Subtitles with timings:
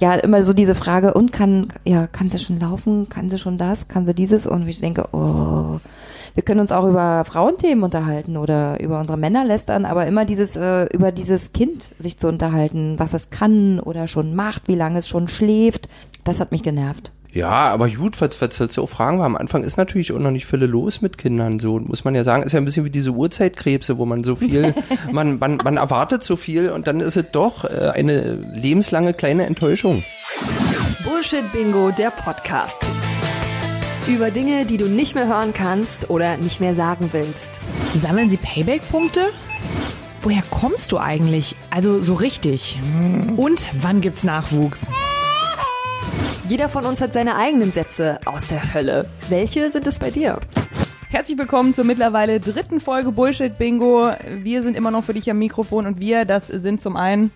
[0.00, 3.08] ja, immer so diese Frage, und kann, ja, kann sie schon laufen?
[3.08, 3.88] Kann sie schon das?
[3.88, 4.46] Kann sie dieses?
[4.46, 5.80] Und ich denke, oh,
[6.34, 10.56] wir können uns auch über Frauenthemen unterhalten oder über unsere Männer lästern, aber immer dieses,
[10.56, 15.00] äh, über dieses Kind sich zu unterhalten, was es kann oder schon macht, wie lange
[15.00, 15.88] es schon schläft,
[16.24, 17.12] das hat mich genervt.
[17.32, 19.18] Ja, aber gut, was, was sollst du auch fragen?
[19.18, 21.58] Weil am Anfang ist natürlich auch noch nicht viele los mit Kindern.
[21.58, 24.34] So muss man ja sagen, ist ja ein bisschen wie diese Urzeitkrebse, wo man so
[24.34, 24.74] viel,
[25.12, 29.46] man, man, man erwartet so viel und dann ist es doch äh, eine lebenslange kleine
[29.46, 30.02] Enttäuschung.
[31.04, 32.88] Bullshit Bingo, der Podcast.
[34.06, 37.60] Über Dinge, die du nicht mehr hören kannst oder nicht mehr sagen willst.
[37.94, 39.28] Sammeln Sie Payback-Punkte?
[40.22, 41.56] Woher kommst du eigentlich?
[41.70, 42.80] Also so richtig.
[43.36, 44.86] Und wann gibt's Nachwuchs?
[46.48, 49.08] Jeder von uns hat seine eigenen Sätze aus der Hölle.
[49.28, 50.38] Welche sind es bei dir?
[51.10, 54.10] Herzlich willkommen zur mittlerweile dritten Folge Bullshit Bingo.
[54.28, 57.30] Wir sind immer noch für dich am Mikrofon und wir, das sind zum einen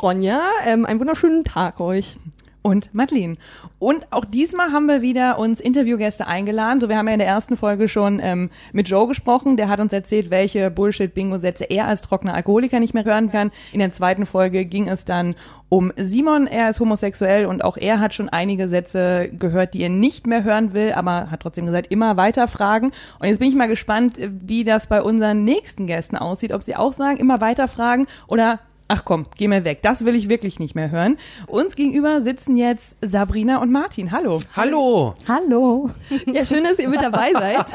[0.00, 2.16] Ronja, ähm, einen wunderschönen Tag euch.
[2.62, 3.36] Und Madeline.
[3.78, 6.80] Und auch diesmal haben wir wieder uns Interviewgäste eingeladen.
[6.80, 9.56] So, wir haben ja in der ersten Folge schon ähm, mit Joe gesprochen.
[9.56, 13.50] Der hat uns erzählt, welche Bullshit-Bingo-Sätze er als trockener Alkoholiker nicht mehr hören kann.
[13.72, 15.34] In der zweiten Folge ging es dann
[15.68, 16.46] um Simon.
[16.46, 20.44] Er ist homosexuell und auch er hat schon einige Sätze gehört, die er nicht mehr
[20.44, 22.92] hören will, aber hat trotzdem gesagt, immer weiter fragen.
[23.18, 26.52] Und jetzt bin ich mal gespannt, wie das bei unseren nächsten Gästen aussieht.
[26.52, 28.58] Ob sie auch sagen, immer weiter fragen oder
[28.92, 29.82] Ach komm, geh mir weg.
[29.82, 31.16] Das will ich wirklich nicht mehr hören.
[31.46, 34.10] Uns gegenüber sitzen jetzt Sabrina und Martin.
[34.10, 34.40] Hallo.
[34.56, 35.14] Hallo!
[35.28, 35.90] Hallo.
[36.26, 37.66] Ja, schön, dass ihr mit dabei seid.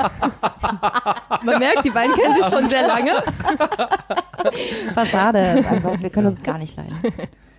[1.44, 3.12] Man merkt, die beiden kennen sich schon sehr lange.
[4.94, 5.40] Fassade.
[5.70, 6.98] Einfach, wir können uns gar nicht leiden.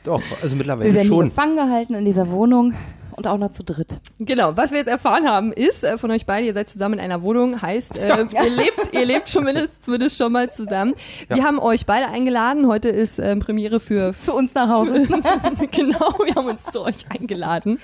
[0.04, 1.28] Doch, also Wir mittlerweile werden schon.
[1.28, 2.74] gefangen gehalten in dieser Wohnung
[3.16, 3.98] und auch noch zu dritt.
[4.18, 7.00] Genau, was wir jetzt erfahren haben, ist äh, von euch beiden, ihr seid zusammen in
[7.00, 10.94] einer Wohnung, heißt, äh, ihr lebt, ihr lebt schon mindestens, zumindest schon mal zusammen.
[11.28, 12.66] Wir haben euch beide eingeladen.
[12.66, 15.06] Heute ist ähm, Premiere für Zu uns nach Hause.
[15.70, 17.78] genau, wir haben uns zu euch eingeladen.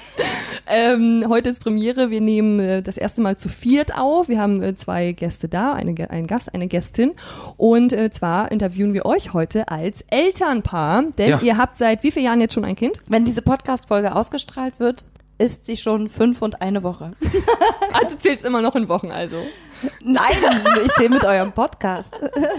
[0.67, 4.29] Ähm, heute ist Premiere, wir nehmen äh, das erste Mal zu viert auf.
[4.29, 7.13] Wir haben äh, zwei Gäste da, eine, einen Gast, eine Gästin.
[7.57, 11.41] Und äh, zwar interviewen wir euch heute als Elternpaar, denn Ja.
[11.43, 12.99] ihr habt seit wie vielen Jahren jetzt schon ein Kind?
[13.07, 15.05] Wenn diese Podcast-Folge ausgestrahlt wird,
[15.39, 17.13] ist sie schon fünf und eine Woche.
[17.95, 19.37] Also zählt's immer noch in Wochen, also.
[20.01, 20.33] Nein,
[20.83, 22.11] ich zähle mit eurem Podcast.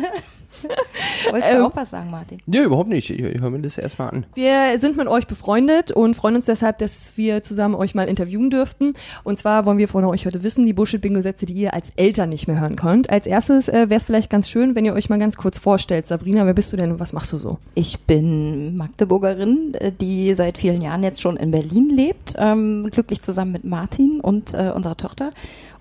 [1.32, 2.40] Wolltest du Ähm, auch was sagen, Martin?
[2.46, 3.10] Nee, überhaupt nicht.
[3.10, 4.26] Ich, ich höre mir das erstmal an.
[4.34, 8.50] Wir sind mit euch befreundet und freuen uns deshalb, dass wir zusammen euch mal interviewen
[8.50, 8.94] dürften.
[9.24, 12.48] Und zwar wollen wir von euch heute wissen, die Bullshit-Bingo-Sätze, die ihr als Eltern nicht
[12.48, 13.10] mehr hören könnt.
[13.10, 16.08] Als erstes äh, wäre es vielleicht ganz schön, wenn ihr euch mal ganz kurz vorstellt.
[16.08, 17.58] Sabrina, wer bist du denn und was machst du so?
[17.76, 23.22] Ich bin Magdeburgerin, äh, die seit vielen Jahren jetzt schon in Berlin lebt, ähm, glücklich
[23.22, 25.30] zusammen mit Martin und äh, unserer Tochter.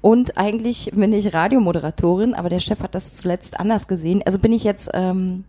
[0.03, 4.23] Und eigentlich bin ich Radiomoderatorin, aber der Chef hat das zuletzt anders gesehen.
[4.27, 5.45] Also bin ich jetzt ähm,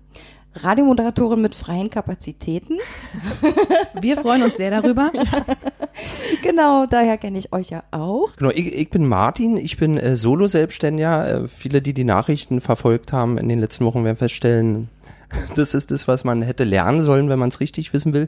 [0.55, 2.77] Radiomoderatorin mit freien Kapazitäten.
[3.99, 5.11] Wir freuen uns sehr darüber.
[6.41, 8.35] Genau, daher kenne ich euch ja auch.
[8.37, 11.43] Genau, ich, ich bin Martin, ich bin äh, Solo-Selbstständiger.
[11.43, 14.89] Äh, viele, die die Nachrichten verfolgt haben in den letzten Wochen, werden feststellen,
[15.55, 18.27] das ist das, was man hätte lernen sollen, wenn man es richtig wissen will,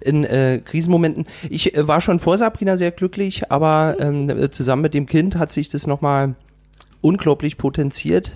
[0.00, 1.26] in äh, Krisenmomenten.
[1.50, 5.36] Ich äh, war schon vor Sabrina sehr glücklich, aber ähm, äh, zusammen mit dem Kind
[5.36, 6.34] hat sich das nochmal
[7.00, 8.32] unglaublich potenziert.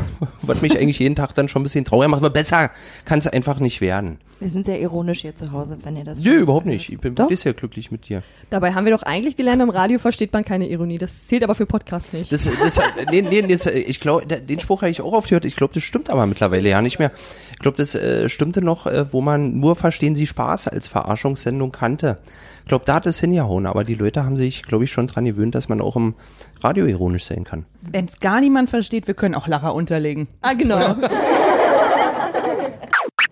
[0.42, 2.70] Was mich eigentlich jeden Tag dann schon ein bisschen traurig macht, aber besser
[3.04, 4.18] kann es einfach nicht werden.
[4.40, 6.18] Wir sind sehr ironisch hier zu Hause, wenn ihr das.
[6.18, 6.90] Nö, überhaupt nicht.
[6.90, 7.30] Ich bin Doch.
[7.30, 8.24] sehr glücklich mit dir.
[8.50, 10.98] Dabei haben wir doch eigentlich gelernt, im Radio versteht man keine Ironie.
[10.98, 12.32] Das zählt aber für Podcasts nicht.
[12.32, 12.80] Das, das,
[13.10, 15.44] nee, nee, das, ich glaube, den Spruch habe ich auch oft gehört.
[15.44, 17.12] Ich glaube, das stimmt aber mittlerweile ja nicht mehr.
[17.52, 21.70] Ich glaube, das äh, stimmte noch, äh, wo man nur Verstehen Sie Spaß als Verarschungssendung
[21.70, 22.18] kannte.
[22.62, 25.24] Ich glaube, da hat es hingehauen, aber die Leute haben sich, glaube ich, schon dran
[25.24, 26.14] gewöhnt, dass man auch im
[26.62, 27.66] Radio ironisch sein kann.
[27.82, 30.28] Wenn es gar niemand versteht, wir können auch Lacher unterlegen.
[30.40, 30.96] ah, genau.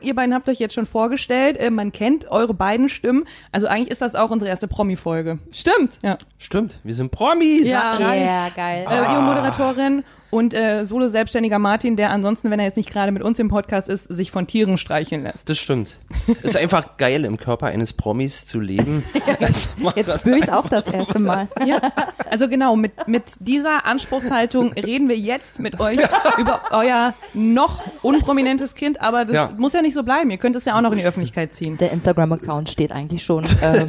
[0.03, 3.25] Ihr beiden habt euch jetzt schon vorgestellt, äh, man kennt eure beiden Stimmen.
[3.53, 5.39] Also eigentlich ist das auch unsere erste Promi-Folge.
[5.53, 5.99] Stimmt.
[6.03, 6.17] Ja.
[6.39, 7.69] Stimmt, wir sind Promis.
[7.69, 8.87] Ja, Ja, geil.
[8.89, 13.39] äh, Radiomoderatorin und äh, Solo-Selbstständiger Martin, der ansonsten, wenn er jetzt nicht gerade mit uns
[13.39, 15.49] im Podcast ist, sich von Tieren streicheln lässt.
[15.49, 15.97] Das stimmt.
[16.43, 19.05] ist einfach geil, im Körper eines Promis zu leben.
[19.41, 19.77] Jetzt
[20.21, 21.49] spüre ich es auch das erste Mal.
[21.67, 21.81] Ja,
[22.31, 25.99] also genau, mit, mit dieser Anspruchshaltung reden wir jetzt mit euch
[26.39, 29.51] über euer noch unprominentes Kind, aber das Ja.
[29.57, 30.31] muss ja nicht so bleiben.
[30.31, 31.77] Ihr könnt es ja auch noch in die Öffentlichkeit ziehen.
[31.79, 33.45] Der Instagram-Account steht eigentlich schon.
[33.63, 33.89] Ähm,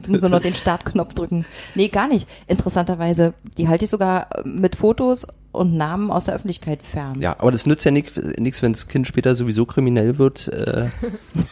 [0.06, 1.44] nur noch den Startknopf drücken.
[1.74, 2.28] Nee, gar nicht.
[2.46, 7.20] Interessanterweise, die halte ich sogar mit Fotos und Namen aus der Öffentlichkeit fern.
[7.20, 8.16] Ja, aber das nützt ja nichts,
[8.62, 10.48] wenn das Kind später sowieso kriminell wird.
[10.48, 10.86] Äh,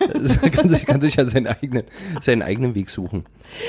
[0.50, 1.82] kann, sich, kann sich ja seinen eigenen,
[2.20, 3.24] seinen eigenen Weg suchen.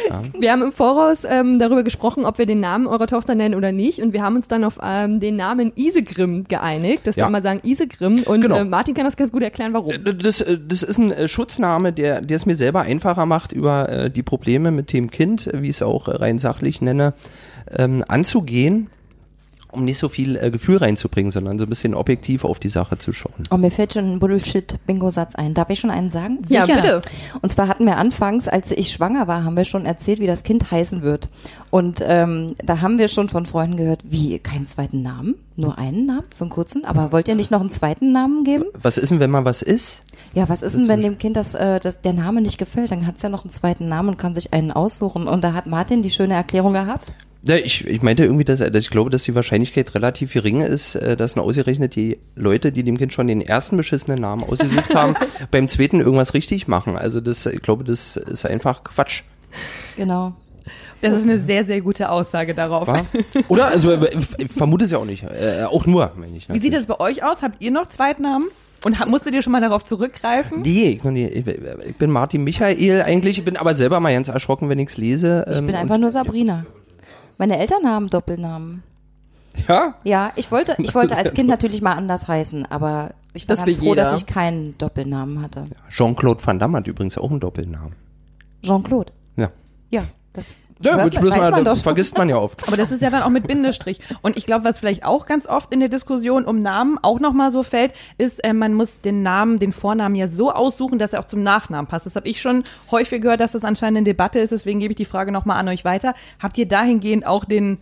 [0.10, 0.22] Ja.
[0.40, 3.72] Wir haben im Voraus ähm, darüber gesprochen, ob wir den Namen eurer Tochter nennen oder
[3.72, 4.00] nicht.
[4.02, 7.26] Und wir haben uns dann auf ähm, den Namen Isegrim geeinigt, dass Ja.
[7.26, 8.24] wir immer sagen Isegrim.
[8.24, 8.58] Und Genau.
[8.58, 9.92] äh, Martin kann das ganz gut erklären, warum.
[10.18, 13.90] Das, äh, das ist ein äh, Schutzname, der, der es mir selber einfacher macht, über
[13.90, 17.14] äh, die Probleme mit dem Kind, äh, wie ich es auch äh, rein sachlich nenne,
[17.76, 18.88] ähm, anzugehen,
[19.72, 22.98] um nicht so viel äh, Gefühl reinzubringen, sondern so ein bisschen objektiv auf die Sache
[22.98, 23.34] zu schauen.
[23.50, 25.54] Oh, mir fällt schon ein Bullshit-Bingo-Satz ein.
[25.54, 26.40] Darf ich schon einen sagen?
[26.50, 27.02] Ja, bitte.
[27.42, 30.44] Und zwar hatten wir anfangs, als ich schwanger war, haben wir schon erzählt, wie das
[30.44, 31.30] Kind heißen wird.
[31.70, 36.06] Und ähm, da haben wir schon von Freunden gehört, wie keinen zweiten Namen, nur einen
[36.06, 36.86] Namen, so einen kurzen.
[36.86, 38.66] Aber wollt ihr nicht noch einen zweiten Namen geben?
[38.82, 40.04] Was ist denn, wenn man was ist?
[40.34, 42.92] Ja, was ist denn, wenn dem Kind das, äh, das der Name nicht gefällt?
[42.92, 45.28] Dann hat es ja noch einen zweiten Namen und kann sich einen aussuchen.
[45.28, 47.14] Und da hat Martin die schöne Erklärung gehabt.
[47.44, 50.94] Ja, ich, ich meinte irgendwie, dass, dass ich glaube, dass die Wahrscheinlichkeit relativ gering ist,
[50.96, 54.94] äh, dass nur ausgerechnet die Leute, die dem Kind schon den ersten beschissenen Namen ausgesucht
[54.96, 55.16] haben,
[55.50, 56.98] beim zweiten irgendwas richtig machen.
[56.98, 59.24] Also das, ich glaube, das ist einfach Quatsch.
[59.96, 60.34] Genau.
[61.02, 62.88] Das ist eine sehr, sehr gute Aussage darauf.
[62.88, 63.04] Wa?
[63.48, 63.70] Oder?
[63.70, 65.24] Also äh, ich vermute es ja auch nicht.
[65.24, 66.48] Äh, auch nur, meine ich.
[66.48, 67.42] Wie sieht das bei euch aus?
[67.42, 68.48] Habt ihr noch Zweitnamen?
[68.84, 70.62] Und musstet ihr schon mal darauf zurückgreifen?
[70.62, 73.40] Nee, ich, ich, ich bin Martin Michael eigentlich.
[73.40, 75.46] Ich bin aber selber mal ganz erschrocken, wenn ich's lese.
[75.50, 76.66] Ich ähm, bin einfach und- nur Sabrina.
[77.42, 78.84] Meine Eltern haben Doppelnamen.
[79.68, 79.96] Ja?
[80.04, 83.66] Ja, ich wollte, ich wollte als Kind natürlich mal anders heißen, aber ich war Das
[83.66, 84.04] ganz froh, jeder.
[84.04, 85.66] dass ich keinen Doppelnamen hatte.
[85.90, 87.96] Jean-Claude Van Damme hat übrigens auch einen Doppelnamen.
[88.62, 89.12] Jean-Claude.
[89.38, 89.50] Ja.
[89.90, 90.04] Ja,
[90.34, 92.68] das Ja, hört gut, man- mal, man da vergisst man ja oft.
[92.68, 94.00] Aber das ist ja dann auch mit Bindestrich.
[94.22, 97.52] Und ich glaube, was vielleicht auch ganz oft in der Diskussion um Namen auch nochmal
[97.52, 101.20] so fällt, ist, äh, man muss den Namen, den Vornamen ja so aussuchen, dass er
[101.20, 102.06] auch zum Nachnamen passt.
[102.06, 104.52] Das habe ich schon häufig gehört, dass das anscheinend eine Debatte ist.
[104.52, 106.14] Deswegen gebe ich die Frage nochmal an euch weiter.
[106.42, 107.78] Habt ihr dahingehend auch den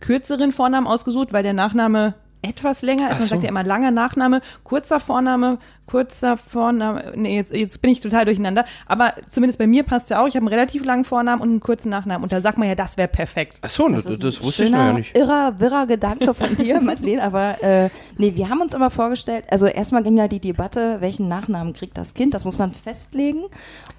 [0.00, 3.18] kürzeren Vornamen ausgesucht, weil der Nachname etwas länger ist?
[3.18, 3.28] Man so.
[3.28, 7.12] sagt ja immer langer Nachname, kurzer Vorname, kurzer Vorname.
[7.14, 8.64] Nee, jetzt, jetzt bin ich total durcheinander.
[8.86, 10.26] Aber zumindest bei mir passt ja auch.
[10.26, 12.22] Ich habe einen relativ langen Vornamen und einen kurzen Nachnamen.
[12.22, 13.58] Und da sagt man ja, das wäre perfekt.
[13.62, 15.16] Ach so, das, ist das, ein wusste ich noch schöner, ja nicht.
[15.16, 19.66] Irrer, wirrer Gedanke von dir, Madeleine, aber äh, nee, wir haben uns immer vorgestellt, also
[19.66, 23.44] erstmal ging ja die Debatte, welchen Nachnamen kriegt das Kind, das muss man festlegen.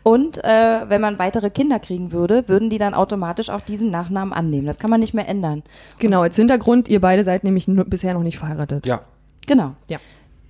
[0.04, 4.34] Und äh, wenn man weitere Kinder kriegen würde, würden die dann automatisch auch diesen Nachnamen
[4.34, 4.68] annehmen.
[4.68, 5.64] Das kann man nicht mehr ändern.
[6.00, 8.86] Genau, als Hintergrund, ihr beide seid nämlich bisher noch nicht verheiratet.
[8.88, 9.02] Ja.
[9.48, 9.76] Genau.
[9.90, 10.00] Ja.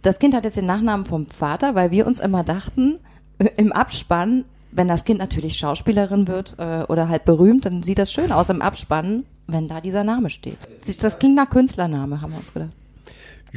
[0.06, 3.00] Das Kind hat jetzt den Nachnamen vom Vater, weil wir uns immer dachten,
[3.40, 7.98] äh, im Abspann, wenn das Kind natürlich Schauspielerin wird äh, oder halt berühmt, dann sieht
[7.98, 10.60] das schön aus im Abspann, wenn da dieser Name steht.
[11.02, 12.70] Das klingt nach Künstlername, haben wir uns gedacht.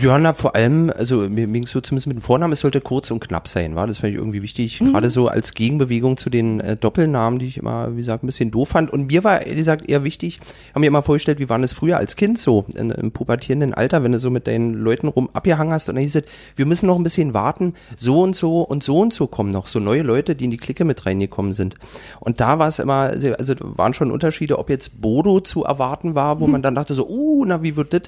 [0.01, 3.11] Ja, na, vor allem, also mir ging so zumindest mit dem Vornamen, es sollte kurz
[3.11, 4.93] und knapp sein, war das fand ich irgendwie wichtig, Mhm.
[4.93, 8.53] gerade so als Gegenbewegung zu den äh, Doppelnamen, die ich immer, wie gesagt, ein bisschen
[8.53, 8.93] doof fand.
[8.93, 11.73] Und mir war, ehrlich gesagt, eher wichtig, ich habe mir immer vorgestellt, wie war das
[11.73, 15.31] früher als Kind so, in, im pubertierenden Alter, wenn du so mit deinen Leuten rum
[15.33, 16.25] abgehangen hast und dann hieß es,
[16.55, 19.67] wir müssen noch ein bisschen warten, so und so und so und so kommen noch,
[19.67, 21.75] so neue Leute, die in die Clique mit reingekommen sind.
[22.21, 26.39] Und da war es immer, also waren schon Unterschiede, ob jetzt Bodo zu erwarten war,
[26.39, 28.03] wo man dann dachte so, uh, na, wie wird das?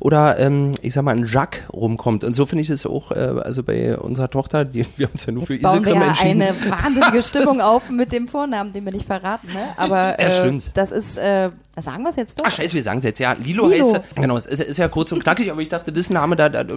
[0.00, 2.24] Oder, ähm, ich sag mal, ein Jacques rumkommt.
[2.24, 5.26] Und so finde ich es auch, äh, also bei unserer Tochter, die, wir haben uns
[5.26, 8.84] ja nur für Bauen wir Isegrim ja eine wahnsinnige Stimmung auf mit dem Vornamen, den
[8.84, 9.68] wir nicht verraten, ne?
[9.76, 11.50] Aber äh, Ja, das ist, äh,
[11.82, 12.44] sagen wir es jetzt doch.
[12.46, 13.32] Ach scheiße, wir sagen es jetzt, ja.
[13.32, 13.94] Lilo, Lilo.
[13.94, 16.48] heißt, genau, es ist, ist ja kurz und knackig, aber ich dachte, das Name da,
[16.48, 16.76] da, da,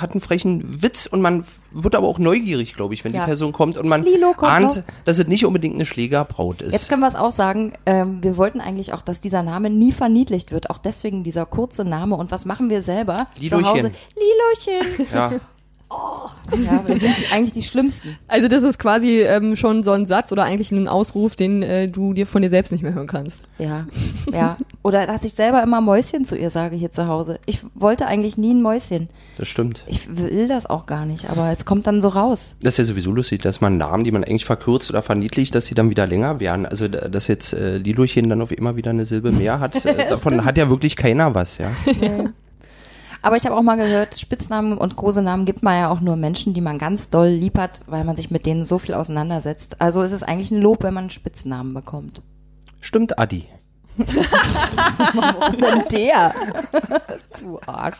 [0.00, 3.20] hat einen frechen Witz und man wird aber auch neugierig, glaube ich, wenn Ja.
[3.20, 4.84] die Person kommt und man kommt ahnt, noch.
[5.04, 6.72] dass es nicht unbedingt eine Schlägerbraut ist.
[6.72, 9.92] Jetzt können wir es auch sagen, ähm, wir wollten eigentlich auch, dass dieser Name nie
[9.92, 12.16] verniedlicht wird, auch deswegen dieser kurze Name.
[12.16, 13.26] Und was machen wir selber?
[13.38, 13.64] Lilochen.
[13.64, 13.90] Zu Hause?
[14.16, 15.06] Lilochen.
[15.12, 15.32] ja.
[16.62, 18.16] Ja, wir sind eigentlich die Schlimmsten.
[18.28, 21.88] Also das ist quasi ähm, schon so ein Satz oder eigentlich ein Ausruf, den äh,
[21.88, 23.44] du dir von dir selbst nicht mehr hören kannst.
[23.58, 23.86] Ja,
[24.30, 24.56] ja.
[24.82, 27.38] Oder dass ich selber immer Mäuschen zu ihr sage hier zu Hause.
[27.46, 29.08] Ich wollte eigentlich nie ein Mäuschen.
[29.38, 29.84] Das stimmt.
[29.86, 32.56] Ich will das auch gar nicht, aber es kommt dann so raus.
[32.62, 35.64] Das ist ja sowieso lustig, dass man Namen, die man eigentlich verkürzt oder verniedlicht, dass
[35.66, 36.66] sie dann wieder länger werden.
[36.66, 39.94] Also, da- dass jetzt äh, Lilochen dann auf immer wieder eine Silbe mehr hat, äh,
[40.10, 41.70] davon hat ja wirklich keiner was, ja.
[43.24, 46.52] Aber ich habe auch mal gehört, Spitznamen und Kosenamen gibt man ja auch nur Menschen,
[46.52, 49.80] die man ganz doll lieb hat, weil man sich mit denen so viel auseinandersetzt.
[49.80, 52.20] Also ist es eigentlich ein Lob, wenn man einen Spitznamen bekommt.
[52.80, 53.46] Stimmt, Adi.
[53.96, 54.08] Und
[55.92, 56.32] der.
[57.40, 57.96] du Arsch.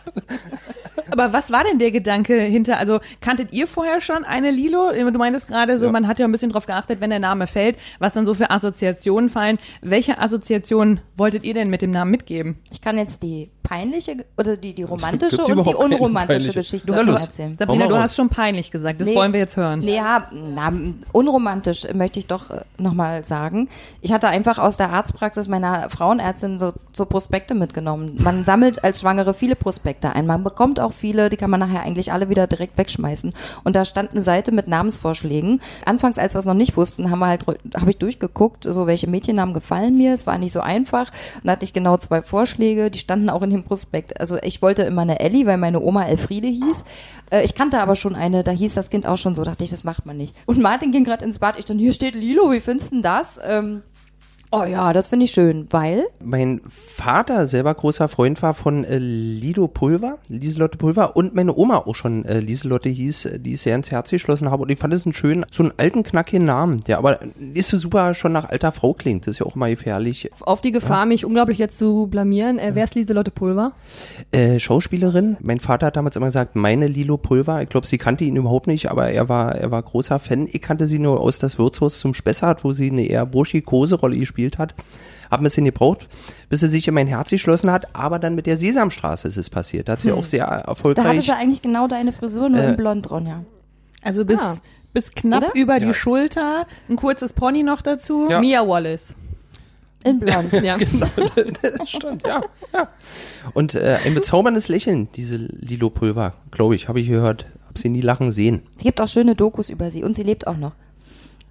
[1.11, 2.77] Aber was war denn der Gedanke hinter?
[2.77, 4.91] Also kanntet ihr vorher schon eine Lilo?
[4.91, 5.91] Du meintest gerade so, Ja.
[5.91, 8.49] man hat ja ein bisschen drauf geachtet, wenn der Name fällt, was dann so für
[8.49, 9.57] Assoziationen fallen.
[9.81, 12.57] Welche Assoziationen wolltet ihr denn mit dem Namen mitgeben?
[12.71, 16.53] Ich kann jetzt die peinliche oder die, die romantische und die unromantische.
[16.53, 17.21] Geschichte los.
[17.21, 17.55] erzählen.
[17.57, 19.15] Sabrina, du hast schon peinlich gesagt, das Nee.
[19.15, 19.79] wollen wir jetzt hören.
[19.79, 20.71] Nee, ja, na,
[21.11, 23.67] unromantisch möchte ich doch nochmal sagen.
[24.01, 28.15] Ich hatte einfach aus der Arztpraxis meiner Frauenärztin so, so Prospekte mitgenommen.
[28.19, 30.25] Man sammelt als Schwangere viele Prospekte ein.
[30.25, 33.33] Man bekommt auch viele, die kann man nachher eigentlich alle wieder direkt wegschmeißen.
[33.63, 35.61] Und da stand eine Seite mit Namensvorschlägen.
[35.85, 39.07] Anfangs, als wir es noch nicht wussten, haben wir halt, habe ich durchgeguckt, so welche
[39.07, 40.13] Mädchennamen gefallen mir.
[40.13, 41.11] Es war nicht so einfach.
[41.35, 44.19] Und da hatte ich genau zwei Vorschläge, die standen auch in dem Prospekt.
[44.19, 46.85] Also ich wollte immer eine Ellie, weil meine Oma Elfriede hieß.
[47.31, 49.69] Äh, ich kannte aber schon eine, da hieß das Kind auch schon so, dachte ich,
[49.69, 50.35] das macht man nicht.
[50.45, 53.03] Und Martin ging gerade ins Bad, ich dann, hier steht Lilo, wie findest du denn
[53.03, 53.39] das?
[53.45, 53.81] Ähm,
[54.51, 58.97] oh ja, das finde ich schön, weil Mein Vater selber großer Freund war von äh,
[58.97, 63.61] Lido Pulver, Lieselotte Pulver und meine Oma auch schon äh, Lieselotte hieß, äh, die ich
[63.61, 66.45] sehr ins Herz geschlossen habe und ich fand es einen schönen, so einen alten, knackigen
[66.45, 69.55] Namen, der aber nicht so super schon nach alter Frau klingt, das ist ja auch
[69.55, 70.29] immer gefährlich.
[70.41, 72.59] Auf die Gefahr, mich unglaublich jetzt zu blamieren.
[72.59, 73.73] Äh, wer ist Lieselotte Pulver?
[74.31, 78.23] Äh, Schauspielerin, mein Vater hat damals immer gesagt, meine Lilo Pulver, ich glaube, sie kannte
[78.23, 80.47] ihn überhaupt nicht, aber er war, er war großer Fan.
[80.51, 84.17] Ich kannte sie nur aus das Wirtshaus zum Spessart, wo sie eine eher burschikose Rolle
[84.17, 84.73] gespielt hat.
[85.31, 86.07] Hab ein bisschen gebraucht,
[86.49, 89.49] bis sie sich in mein Herz geschlossen hat, aber dann mit der Sesamstraße ist es
[89.49, 89.87] passiert.
[89.87, 91.25] Da hat sie auch sehr da hatte erfolgreich.
[91.25, 93.43] sie eigentlich genau deine Frisur, nur Äh, in blond, Ronja.
[94.03, 94.57] Also bis, Ah.
[94.93, 95.55] bis knapp Oder?
[95.55, 95.87] über Ja.
[95.87, 98.27] die Schulter, ein kurzes Pony noch dazu.
[98.29, 98.39] Ja.
[98.39, 99.15] Mia Wallace.
[100.03, 100.51] In blond.
[100.63, 100.77] Ja.
[101.85, 102.87] Stimmt, ja, ja.
[103.53, 107.47] Und äh, ein bezauberndes Lächeln, diese Lilo Pulver, glaube ich, habe ich gehört.
[107.67, 108.61] Hab sie nie lachen sehen.
[108.77, 110.73] Es gibt auch schöne Dokus über sie und sie lebt auch noch.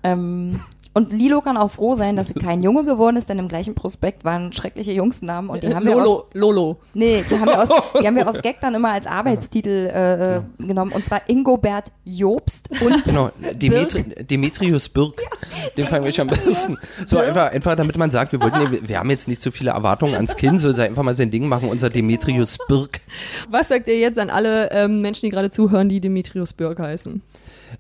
[0.05, 0.61] Ähm,
[0.95, 3.75] und Lilo kann auch froh sein, dass sie kein Junge geworden ist, denn im gleichen
[3.75, 6.27] Prospekt waren schreckliche Jungsnamen und die haben wir aus, Lolo.
[6.33, 6.77] Lolo.
[6.95, 7.69] nee, die haben wir aus,
[8.01, 11.91] die haben wir aus Gag dann immer als Arbeitstitel äh, äh, genommen und zwar Ingobert
[12.05, 15.21] Jobst und Genau, Demetri Demetrius Birk,
[15.77, 16.79] den fangen wir am besten.
[17.07, 19.71] So einfach, einfach, damit man sagt, wir wollten, wir, wir haben jetzt nicht so viele
[19.71, 23.01] Erwartungen ans Kind, so sei einfach mal sein Ding machen, unser Demetrius Birk.
[23.51, 27.21] Was sagt ihr jetzt an alle ähm, Menschen, die gerade zuhören, die Demetrius Birk heißen?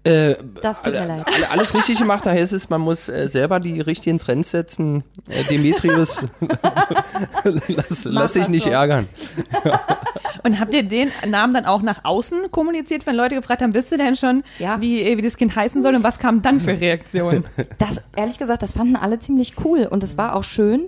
[0.02, 1.26] Äh, das tut mir alle, leid.
[1.32, 5.04] alle, alles richtig gemacht, da heißt es, man muss äh, selber die richtigen Trends setzen.
[5.28, 6.26] Äh, Demetrius,
[7.68, 9.08] lass, lass dich nicht ärgern.
[10.44, 13.92] Und habt ihr den Namen dann auch nach außen kommuniziert, wenn Leute gefragt haben, wisst
[13.92, 14.78] ihr denn schon, Ja.
[14.80, 17.44] wie, wie das Kind heißen soll und was kam dann für Reaktionen?
[17.78, 20.82] Das, ehrlich gesagt, das fanden alle ziemlich cool und es war auch schön,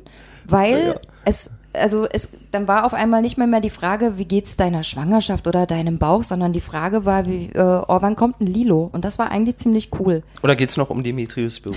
[0.47, 4.57] weil es, also es, dann war auf einmal nicht mehr mehr die Frage, wie geht's
[4.57, 8.47] deiner Schwangerschaft oder deinem Bauch, sondern die Frage war, wie, äh, oh, wann kommt ein
[8.47, 8.89] Lilo?
[8.93, 10.23] Und das war eigentlich ziemlich cool.
[10.43, 11.77] Oder geht's noch um Demetrius Birk?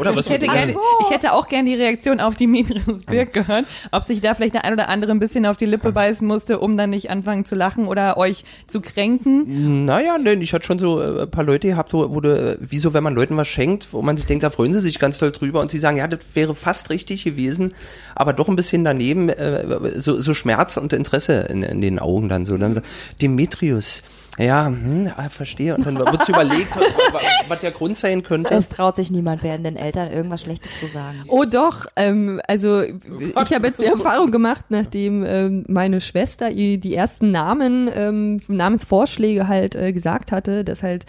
[0.00, 0.80] Oder was Ich hätte, gerne, dem?
[1.02, 4.64] ich hätte auch gerne die Reaktion auf Dimitrius Birk gehört, ob sich da vielleicht der
[4.64, 7.54] ein oder andere ein bisschen auf die Lippe beißen musste, um dann nicht anfangen zu
[7.54, 9.84] lachen oder euch zu kränken.
[9.84, 12.56] Naja, ne, ich hatte schon so äh, ein paar Leute gehabt, wo, wo du, äh,
[12.58, 14.98] wie so, wenn man Leuten was schenkt, wo man sich denkt, da freuen sie sich
[14.98, 17.72] ganz toll drüber und sie sagen, ja, das wäre fast richtig gewesen,
[18.16, 22.28] aber doch ein bisschen daneben, äh, so, so Schmerz und Interesse in, in den Augen
[22.28, 22.56] dann so.
[22.56, 22.80] Dann so,
[23.20, 24.02] Demetrius,
[24.38, 25.76] ja, hm, ah, verstehe.
[25.76, 28.54] Und dann wird überlegt, was, was der Grund sein könnte.
[28.54, 31.24] Es traut sich niemand werdenden Eltern irgendwas Schlechtes zu sagen.
[31.28, 36.78] Oh doch, ähm, also ich habe jetzt die Erfahrung gemacht, nachdem ähm, meine Schwester ihr
[36.78, 41.04] die ersten Namen, ähm, Namensvorschläge halt äh, gesagt hatte, dass halt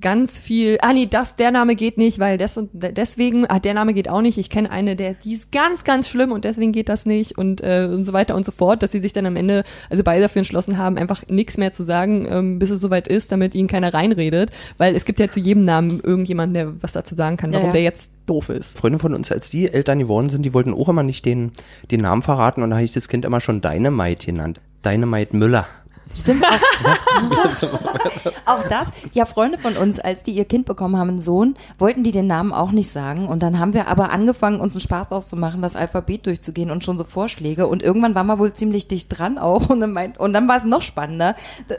[0.00, 3.58] ganz viel, ah nee, das, der Name geht nicht, weil das und de- deswegen, ah,
[3.58, 6.44] der Name geht auch nicht, ich kenne eine, der, die ist ganz, ganz schlimm und
[6.44, 9.12] deswegen geht das nicht und, äh, und so weiter und so fort, dass sie sich
[9.12, 12.70] dann am Ende, also beide dafür entschlossen haben, einfach nichts mehr zu sagen, ähm, bis
[12.70, 16.54] es soweit ist, damit ihnen keiner reinredet, weil es gibt ja zu jedem Namen irgendjemanden,
[16.54, 17.72] der was dazu sagen kann, Ja, warum ja.
[17.74, 18.78] der jetzt doof ist.
[18.78, 21.52] Freunde von uns, als die Eltern geworden sind, die wollten auch immer nicht den,
[21.90, 24.60] den Namen verraten und da habe ich das Kind immer schon Dynamite genannt.
[24.84, 25.66] Dynamite Müller.
[26.14, 26.50] Stimmt auch.
[28.46, 28.90] auch das.
[29.12, 32.26] Ja, Freunde von uns, als die ihr Kind bekommen haben, einen Sohn, wollten die den
[32.26, 33.28] Namen auch nicht sagen.
[33.28, 36.70] Und dann haben wir aber angefangen, uns einen Spaß draus zu machen, das Alphabet durchzugehen
[36.70, 37.68] und schon so Vorschläge.
[37.68, 39.70] Und irgendwann waren wir wohl ziemlich dicht dran auch.
[39.70, 41.36] Und dann, meint, und dann war es noch spannender.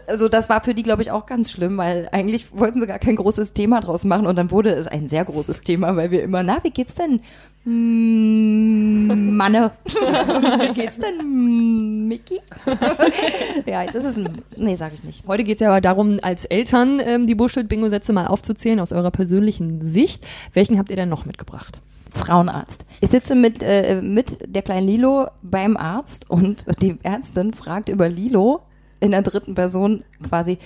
[0.07, 2.99] Also das war für die, glaube ich, auch ganz schlimm, weil eigentlich wollten sie gar
[2.99, 4.27] kein großes Thema draus machen.
[4.27, 7.19] Und dann wurde es ein sehr großes Thema, weil wir immer, na, wie geht's denn?
[7.63, 9.71] Hm, Manne.
[9.85, 12.39] wie geht's denn, Mickey?
[13.67, 15.27] ja, das ist ein, nee, sag ich nicht.
[15.27, 19.11] Heute geht es ja aber darum, als Eltern ähm, die Bullshit-Bingo-Sätze mal aufzuzählen aus eurer
[19.11, 20.23] persönlichen Sicht.
[20.53, 21.79] Welchen habt ihr denn noch mitgebracht?
[22.13, 22.85] Frauenarzt.
[22.99, 28.09] Ich sitze mit, äh, mit der kleinen Lilo beim Arzt und die Ärztin fragt über
[28.09, 28.61] Lilo
[28.99, 30.57] in der dritten Person quasi,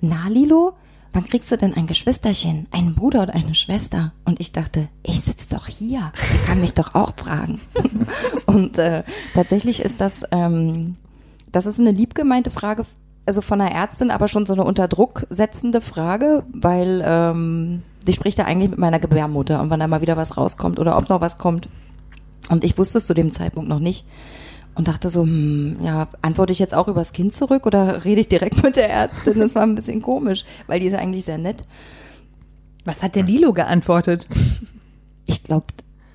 [0.00, 0.74] na Lilo,
[1.12, 4.12] wann kriegst du denn ein Geschwisterchen, einen Bruder oder eine Schwester?
[4.24, 7.60] Und ich dachte, ich sitze doch hier, sie kann mich doch auch fragen.
[8.46, 9.02] und äh,
[9.34, 10.96] tatsächlich ist das, ähm,
[11.56, 12.84] das ist eine liebgemeinte Frage,
[13.24, 18.12] also von einer Ärztin, aber schon so eine unter Druck setzende Frage, weil ähm, die
[18.12, 21.08] spricht ja eigentlich mit meiner Gebärmutter und wann da mal wieder was rauskommt oder ob
[21.08, 21.70] noch was kommt.
[22.50, 24.04] Und ich wusste es zu dem Zeitpunkt noch nicht
[24.74, 28.28] und dachte so, hm, ja, antworte ich jetzt auch übers Kind zurück oder rede ich
[28.28, 29.38] direkt mit der Ärztin?
[29.38, 31.62] Das war ein bisschen komisch, weil die ist eigentlich sehr nett.
[32.84, 34.28] Was hat der Lilo geantwortet?
[35.28, 35.66] Ich glaube,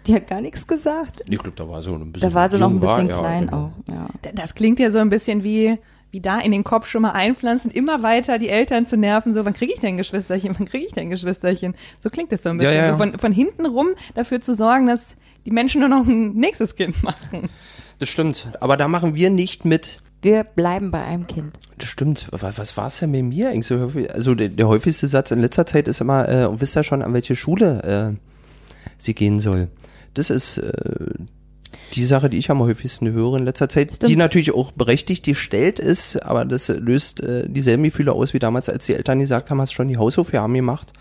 [0.08, 1.24] Die hat gar nichts gesagt.
[1.30, 2.30] Ich glaube, da war so ein bisschen.
[2.30, 3.72] Da war sie noch ein war, bisschen ja, klein genau.
[3.88, 3.94] auch.
[3.94, 4.08] Ja.
[4.34, 5.78] Das klingt ja so ein bisschen wie,
[6.10, 9.46] wie da in den Kopf schon mal einpflanzen, immer weiter die Eltern zu nerven, so,
[9.46, 11.76] wann kriege ich denn ein Geschwisterchen, wann kriege ich denn ein Geschwisterchen?
[12.00, 12.74] So klingt das so ein bisschen.
[12.74, 12.92] Ja, ja, ja.
[12.94, 15.16] So von, von hinten rum dafür zu sorgen, dass
[15.46, 17.50] die Menschen nur noch ein nächstes Kind machen.
[18.00, 18.48] Das stimmt.
[18.60, 20.00] Aber da machen wir nicht mit.
[20.24, 21.58] Wir bleiben bei einem Kind.
[21.78, 22.28] Das stimmt.
[22.32, 23.50] Was, was war es denn mit mir?
[23.50, 27.14] Also der, der häufigste Satz in letzter Zeit ist immer, äh, wisst ihr schon, an
[27.14, 29.70] welche Schule äh, sie gehen soll?
[30.14, 30.72] Das ist äh,
[31.94, 34.12] die Sache, die ich am häufigsten höre in letzter Zeit, Stimmt.
[34.12, 38.70] die natürlich auch berechtigt gestellt ist, aber das löst äh, dieselben Gefühle aus wie damals,
[38.70, 40.94] als die Eltern gesagt haben, hast schon die Hausaufgaben gemacht.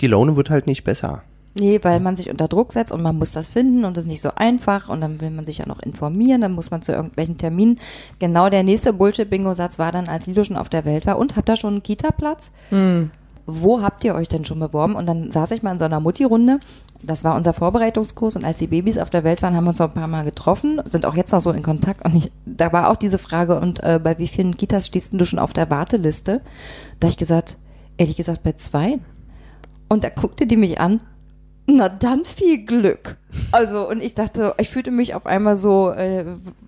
[0.00, 1.22] Die Laune wird halt nicht besser.
[1.58, 4.10] Nee, weil man sich unter Druck setzt und man muss das finden und das ist
[4.10, 6.92] nicht so einfach und dann will man sich ja noch informieren, dann muss man zu
[6.92, 7.78] irgendwelchen Terminen.
[8.18, 11.50] Genau der nächste Bullshit-Bingo-Satz war dann, als Lido schon auf der Welt war und habt
[11.50, 12.52] ihr schon einen Kita-Platz?
[13.44, 14.94] Wo habt ihr euch denn schon beworben?
[14.94, 16.60] Und dann saß ich mal in so einer Mutti-Runde.
[17.04, 19.78] Das war unser Vorbereitungskurs und als die Babys auf der Welt waren, haben wir uns
[19.80, 22.04] noch ein paar Mal getroffen, sind auch jetzt noch so in Kontakt.
[22.04, 25.24] Und ich, da war auch diese Frage, und äh, bei wie vielen Kitas stehst du
[25.24, 26.40] schon auf der Warteliste?
[27.00, 27.56] Da hab ich gesagt,
[27.96, 28.98] ehrlich gesagt, bei zwei.
[29.88, 31.00] Und da guckte die mich an,
[31.66, 33.16] na dann viel Glück.
[33.50, 36.24] Also, und ich dachte, ich fühlte mich auf einmal so, äh,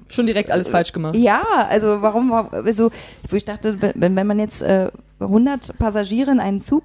[0.08, 1.14] Schon direkt alles falsch gemacht.
[1.16, 2.90] ja, also warum, war- also,
[3.28, 6.82] wo ich dachte, wenn, wenn man jetzt äh, 100 Passagiere in einen Zug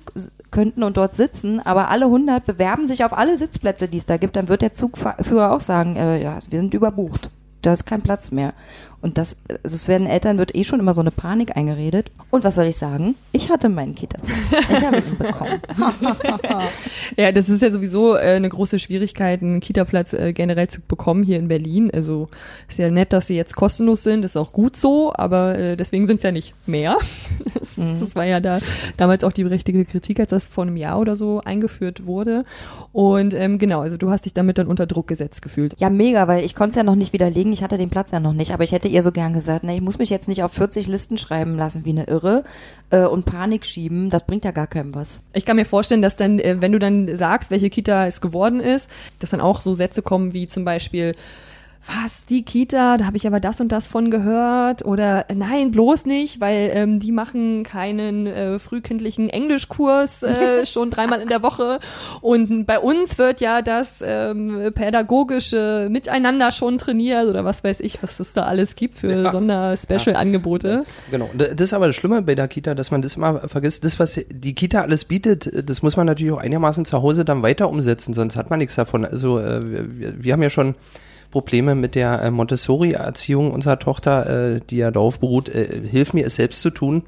[0.51, 4.17] könnten und dort sitzen, aber alle 100 bewerben sich auf alle Sitzplätze, die es da
[4.17, 7.31] gibt, dann wird der Zugführer auch sagen, äh, ja, wir sind überbucht.
[7.61, 8.53] Da ist kein Platz mehr.
[9.01, 12.11] Und das, also es werden Eltern, wird eh schon immer so eine Panik eingeredet.
[12.31, 13.15] Und was soll ich sagen?
[13.31, 14.65] Ich hatte meinen Kita-Platz.
[14.69, 15.61] Ich habe ihn bekommen.
[17.17, 21.23] Ja, das ist ja sowieso äh, eine große Schwierigkeit, einen Kita-Platz äh, generell zu bekommen
[21.23, 21.89] hier in Berlin.
[21.91, 22.29] Also
[22.67, 26.07] ist ja nett, dass sie jetzt kostenlos sind, ist auch gut so, aber äh, deswegen
[26.07, 26.97] sind es ja nicht mehr.
[27.59, 28.59] Das, das war ja da
[28.95, 32.45] damals auch die berechtigte Kritik, als das vor einem Jahr oder so eingeführt wurde.
[32.93, 35.75] Und ähm, genau, also du hast dich damit dann unter Druck gesetzt gefühlt.
[35.77, 37.51] Ja, mega, weil ich konnte es ja noch nicht widerlegen.
[37.51, 38.53] Ich hatte den Platz ja noch nicht.
[38.53, 40.87] Aber ich hätte ihr so gern gesagt, ne, ich muss mich jetzt nicht auf 40
[40.87, 42.43] Listen schreiben lassen wie eine Irre
[42.89, 44.09] äh, und Panik schieben.
[44.09, 45.23] Das bringt ja gar keinem was.
[45.33, 48.59] Ich kann mir vorstellen, dass dann, äh, wenn du dann sagst, welche Kita es geworden
[48.59, 51.15] ist, dass dann auch so Sätze kommen wie zum Beispiel,
[51.87, 56.05] was, die Kita, da habe ich aber das und das von gehört oder nein, bloß
[56.05, 61.79] nicht, weil ähm, die machen keinen äh, frühkindlichen Englischkurs äh, schon dreimal in der Woche
[62.21, 68.03] und bei uns wird ja das ähm, pädagogische Miteinander schon trainiert oder was weiß ich,
[68.03, 69.31] was es da alles gibt für Ja.
[69.31, 70.83] Sonder-Special-Angebote.
[71.11, 71.29] Genau.
[71.33, 73.83] D- Das ist aber das Schlimme bei der Kita, dass man das immer vergisst.
[73.83, 77.41] Das, was die Kita alles bietet, das muss man natürlich auch einigermaßen zu Hause dann
[77.41, 79.05] weiter umsetzen, sonst hat man nichts davon.
[79.05, 80.75] Also äh, wir- wir haben ja schon
[81.31, 86.25] Probleme mit der äh, Montessori-Erziehung unserer Tochter, äh, die ja darauf beruht, äh, hilf mir
[86.25, 87.03] es selbst zu tun.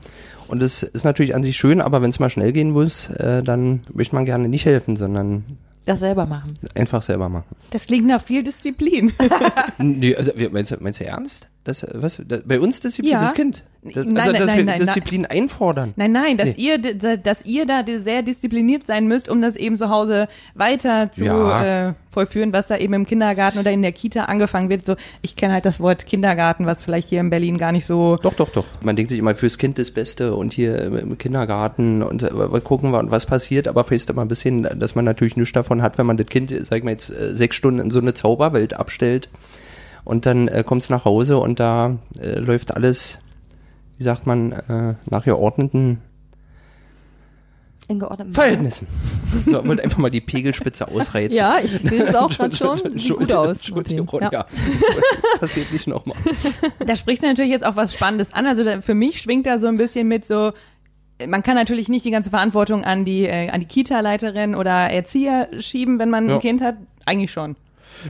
[0.48, 3.42] Und das ist natürlich an sich schön, aber wenn es mal schnell gehen muss, äh,
[3.42, 5.44] dann möchte man gerne nicht helfen, sondern
[5.86, 6.54] Das selber machen.
[6.76, 7.46] einfach selber machen.
[7.72, 9.12] Das klingt nach viel Disziplin.
[9.80, 11.48] Nee, also meinst du, meinst du ernst?
[11.64, 13.22] Das, was, das, bei uns Disziplin, Ja.
[13.22, 13.64] das Kind.
[13.84, 15.94] Das, Nein, also, dass nein, wir nein, Disziplin einfordern.
[15.96, 16.76] Nein, nein, dass Nee.
[16.76, 21.26] ihr, dass ihr da sehr diszipliniert sein müsst, um das eben zu Hause weiter zu
[21.26, 21.90] Ja.
[21.90, 24.86] äh, vollführen, was da eben im Kindergarten oder in der Kita angefangen wird.
[24.86, 28.18] So, ich kenne halt das Wort Kindergarten, was vielleicht hier in Berlin gar nicht so.
[28.18, 28.66] Doch, doch, doch.
[28.82, 32.30] Man denkt sich immer fürs Kind das Beste und hier im, Kindergarten und äh,
[32.64, 35.98] gucken wir, was passiert, aber vergisst immer ein bisschen, dass man natürlich nichts davon hat,
[35.98, 38.74] wenn man das Kind, sag ich mal jetzt, äh, sechs Stunden in so eine Zauberwelt
[38.76, 39.30] abstellt
[40.04, 43.20] und dann äh, kommt es nach Hause und da äh, läuft alles,
[43.98, 46.02] wie sagt man, äh, nach geordneten
[47.88, 48.88] In geordnetem Verhältnissen.
[49.46, 51.36] So, wollte einfach mal die Pegelspitze ausreizen.
[51.38, 52.78] Ja, ich sehe es auch gerade schon.
[52.98, 53.60] Sieht gut aus.
[53.60, 54.30] Entschuldigung, Martin.
[54.32, 54.46] ja.
[55.40, 56.18] Passiert nicht nochmal.
[56.86, 58.46] Da spricht natürlich jetzt auch was Spannendes an.
[58.46, 60.52] Also da, für mich schwingt da so ein bisschen mit so,
[61.28, 65.50] man kann natürlich nicht die ganze Verantwortung an die, äh, an die Kita-Leiterin oder Erzieher
[65.60, 66.36] schieben, wenn man Ja.
[66.36, 66.76] ein Kind hat.
[67.06, 67.56] Eigentlich schon.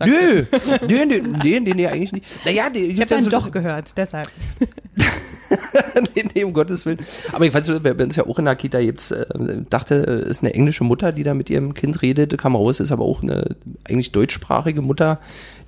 [0.06, 0.44] Nö,
[0.88, 2.26] nö, nö, nee, nee, nee, eigentlich nicht.
[2.46, 4.28] Naja, die, Ich habe da dann so- doch gehört, deshalb.
[6.15, 7.00] nee, nee, um Gottes Willen.
[7.34, 9.26] Aber ich weiß, bei uns ja auch in der Kita jetzt, äh,
[9.70, 12.91] dachte, äh, ist eine englische Mutter, die da mit ihrem Kind redet, kam raus, ist
[12.91, 13.56] aber auch eine
[13.88, 15.20] eigentlich deutschsprachige Mutter,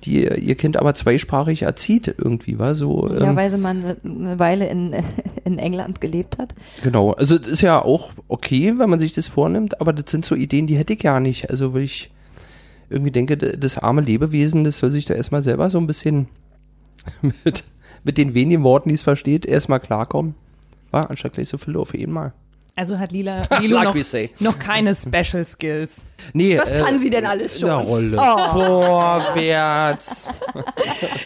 [0.04, 3.08] die äh, ihr Kind aber zweisprachig erzieht irgendwie, war so.
[3.08, 3.70] Ja, Ähm, weil sie mal
[4.04, 4.94] eine- Weile in,
[5.44, 6.54] in England gelebt hat.
[6.82, 7.12] genau.
[7.12, 10.34] Also das ist ja auch okay, wenn man sich das vornimmt, aber das sind so
[10.34, 11.50] Ideen, die hätte ich gar nicht.
[11.50, 12.10] Also weil ich
[12.90, 16.28] irgendwie denke, das arme Lebewesen, das soll sich da erstmal selber so ein bisschen
[17.44, 17.64] mit,
[18.02, 20.34] mit den wenigen Worten, die es versteht, erstmal klarkommen.
[20.90, 22.32] War anstatt gleich so viel auf einmal.
[22.76, 26.04] Also hat Lila, Lilo Like noch, noch keine Special Skills.
[26.32, 27.70] Nee, Was kann sie denn alles schon?
[27.70, 28.16] Eine Rolle.
[28.16, 30.30] Vorwärts.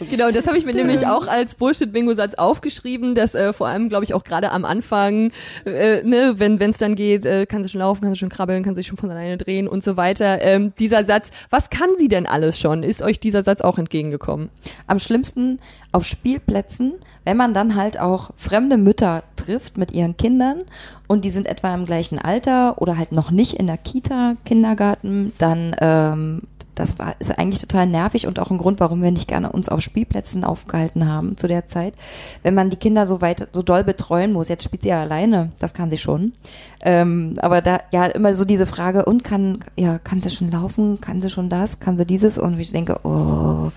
[0.09, 4.05] Genau, das habe ich mir nämlich auch als Bullshit-Bingo-Satz aufgeschrieben, dass äh, vor allem, glaube
[4.05, 5.31] ich, auch gerade am Anfang,
[5.65, 8.63] äh, ne, wenn es dann geht, äh, kann sie schon laufen, kann sie schon krabbeln,
[8.63, 10.41] kann sich schon von alleine drehen und so weiter.
[10.41, 12.83] Ähm, dieser Satz, was kann sie denn alles schon?
[12.83, 14.49] Ist euch dieser Satz auch entgegengekommen?
[14.87, 15.59] Am schlimmsten
[15.91, 16.93] auf Spielplätzen,
[17.25, 20.61] wenn man dann halt auch fremde Mütter trifft mit ihren Kindern
[21.07, 25.33] und die sind etwa im gleichen Alter oder halt noch nicht in der Kita, Kindergarten,
[25.37, 26.41] dann ähm,
[26.79, 29.69] das war ist eigentlich total nervig und auch ein Grund, warum wir nicht gerne uns
[29.69, 31.93] auf Spielplätzen aufgehalten haben zu der Zeit.
[32.41, 35.51] Wenn man die Kinder so weit, so doll betreuen muss, jetzt spielt sie ja alleine,
[35.59, 36.33] das kann sie schon.
[36.81, 41.01] Ähm, aber da ja immer so diese Frage, und kann, ja, kann sie schon laufen,
[41.01, 42.37] kann sie schon das, kann sie dieses?
[42.37, 43.71] Und ich denke, oh,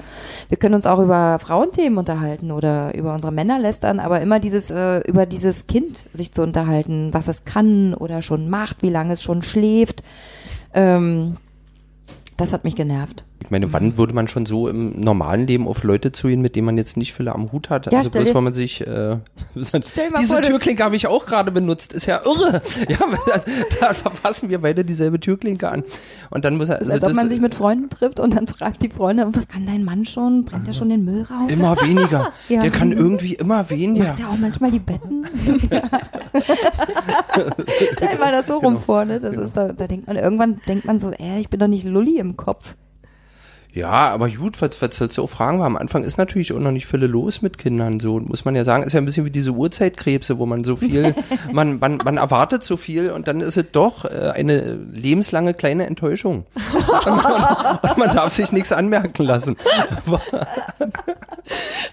[0.49, 4.71] wir können uns auch über Frauenthemen unterhalten oder über unsere Männer lästern, aber immer dieses,
[4.71, 9.15] äh, über dieses Kind sich zu unterhalten, was es kann oder schon macht, wie lange
[9.15, 10.03] es schon schläft.
[10.75, 11.39] Ähm,
[12.43, 13.25] das hat mich genervt.
[13.45, 16.67] Ich meine, wann würde man schon so im normalen Leben auf Leute zugehen, mit denen
[16.67, 17.91] man jetzt nicht viele am Hut hat?
[17.93, 19.17] Ja, also bloß, weil man sich, äh,
[19.55, 22.63] diese Türklinke habe ich auch gerade benutzt, ist ja irre.
[22.89, 23.47] Ja, das,
[23.81, 25.83] da verpassen wir beide dieselbe Türklinke an.
[26.31, 28.47] Und dann muss er, also als ob das, man sich mit Freunden trifft und dann
[28.47, 30.45] fragt die Freunde, was kann dein Mann schon?
[30.45, 31.51] Bringt er schon den Müll raus?
[31.51, 32.31] immer weniger.
[32.49, 32.61] Ja.
[32.63, 34.09] Der kann irgendwie immer weniger.
[34.09, 35.27] Macht er auch manchmal die Betten?
[35.71, 35.83] ja.
[37.97, 38.75] Stell mal das so Genau.
[38.75, 39.19] rum vor, ne?
[39.21, 41.85] Das ist da, da denkt man, irgendwann denkt man so, ey, ich bin doch nicht
[41.85, 42.77] Lulli im Kopf.
[43.75, 45.59] Ja, aber gut, was, was sollst du auch fragen?
[45.59, 48.01] Weil am Anfang ist natürlich auch noch nicht viele los mit Kindern.
[48.01, 50.77] So muss man ja sagen, ist ja ein bisschen wie diese Urzeitkrebse, wo man so
[50.77, 51.15] viel,
[51.53, 55.87] man, man, man erwartet so viel und dann ist es doch äh, eine lebenslange kleine
[55.87, 56.45] Enttäuschung.
[57.07, 59.57] und, man, und man darf sich nichts anmerken lassen.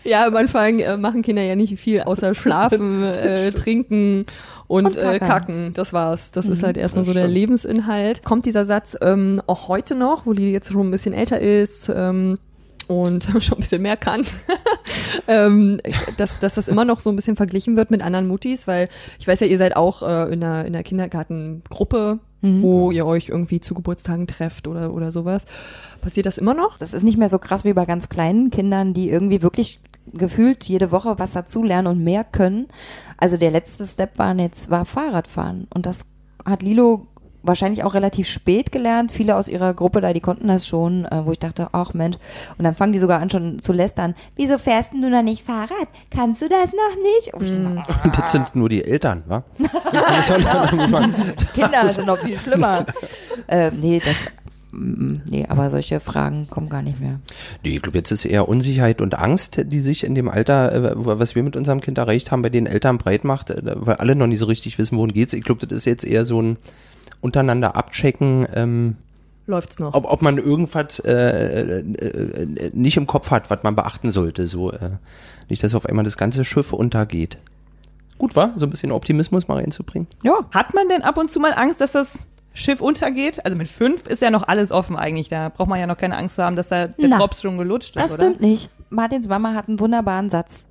[0.04, 4.26] Ja, am Anfang äh, machen Kinder ja nicht viel außer schlafen, äh, trinken
[4.68, 5.28] und, Und äh, kackern.
[5.28, 5.74] kacken.
[5.74, 6.32] Das war's.
[6.32, 7.28] Das ist halt erstmal so der.
[7.28, 8.24] Lebensinhalt.
[8.24, 11.92] Kommt dieser Satz ähm, auch heute noch, wo die jetzt schon ein bisschen älter ist
[11.94, 12.38] ähm,
[12.88, 14.22] und schon ein bisschen mehr kann,
[15.28, 15.80] ähm,
[16.18, 19.28] dass, dass das immer noch so ein bisschen verglichen wird mit anderen Muttis, weil ich
[19.28, 23.60] weiß ja, ihr seid auch äh, in einer, in einer Kindergartengruppe, wo ihr euch irgendwie
[23.60, 25.46] zu Geburtstagen trefft oder, oder sowas.
[26.02, 26.78] Passiert das immer noch?
[26.78, 29.80] Das ist nicht mehr so krass wie bei ganz kleinen Kindern, die irgendwie wirklich
[30.14, 32.68] gefühlt jede Woche was dazulernen und mehr können.
[33.18, 36.12] Also der letzte Step war jetzt war Fahrradfahren und das
[36.46, 37.08] hat Lilo
[37.44, 39.12] wahrscheinlich auch relativ spät gelernt.
[39.12, 42.18] Viele aus ihrer Gruppe da, die konnten das schon, äh, wo ich dachte, ach Mensch.
[42.58, 44.16] Und dann fangen die sogar an schon zu lästern.
[44.36, 45.88] Wieso fährst denn du noch nicht Fahrrad?
[46.12, 47.34] Kannst du das noch nicht?
[47.34, 49.44] Und dachte, Und das sind nur die Eltern, wa?
[50.92, 51.14] Man,
[51.54, 52.86] Kinder sind noch viel schlimmer.
[53.48, 54.28] äh, nee, das,
[54.72, 57.20] mm, nee, aber solche Fragen kommen gar nicht mehr.
[57.64, 60.92] Nee, ich glaube, jetzt ist eher Unsicherheit und Angst, die sich in dem Alter, äh,
[60.96, 64.16] was wir mit unserem Kind erreicht haben, bei den Eltern breit macht, äh, weil alle
[64.16, 65.34] noch nicht so richtig wissen, worum geht's.
[65.34, 66.58] Ich glaube, das ist jetzt eher so ein
[67.22, 68.96] untereinander abchecken, ähm,
[69.48, 69.94] Läuft's noch?
[69.96, 74.46] ob, ob man irgendwas äh, äh, äh, nicht im Kopf hat, was man beachten sollte.
[74.46, 74.92] So äh,
[75.50, 77.38] nicht, dass auf einmal das ganze Schiff untergeht.
[78.20, 80.08] Gut, war so ein bisschen Optimismus mal reinzubringen.
[80.24, 82.20] Ja, Hat man denn ab und zu mal Angst, dass das
[82.54, 83.44] Schiff untergeht?
[83.46, 85.30] Also mit fünf ist ja noch alles offen eigentlich.
[85.30, 87.58] Da braucht man ja noch keine Angst zu haben, dass da der Na, Drops schon
[87.58, 88.24] gelutscht ist, das oder?
[88.24, 88.70] stimmt nicht.
[88.90, 90.68] Martins Mama hat einen wunderbaren Satz.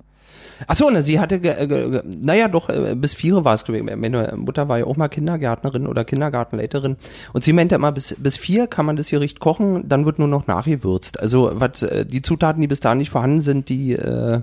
[0.67, 3.83] Ach so, ne, sie hatte, ge, naja, doch, äh, bis vier war es, ich.
[3.83, 6.97] Meine Mutter war ja auch mal Kindergärtnerin oder Kindergartenleiterin.
[7.33, 10.27] Und sie meinte immer, bis, bis vier kann man das Gericht kochen, dann wird nur
[10.27, 11.19] noch nachgewürzt.
[11.19, 14.41] Also, was, äh, die Zutaten, die bis dahin nicht vorhanden sind, die, äh,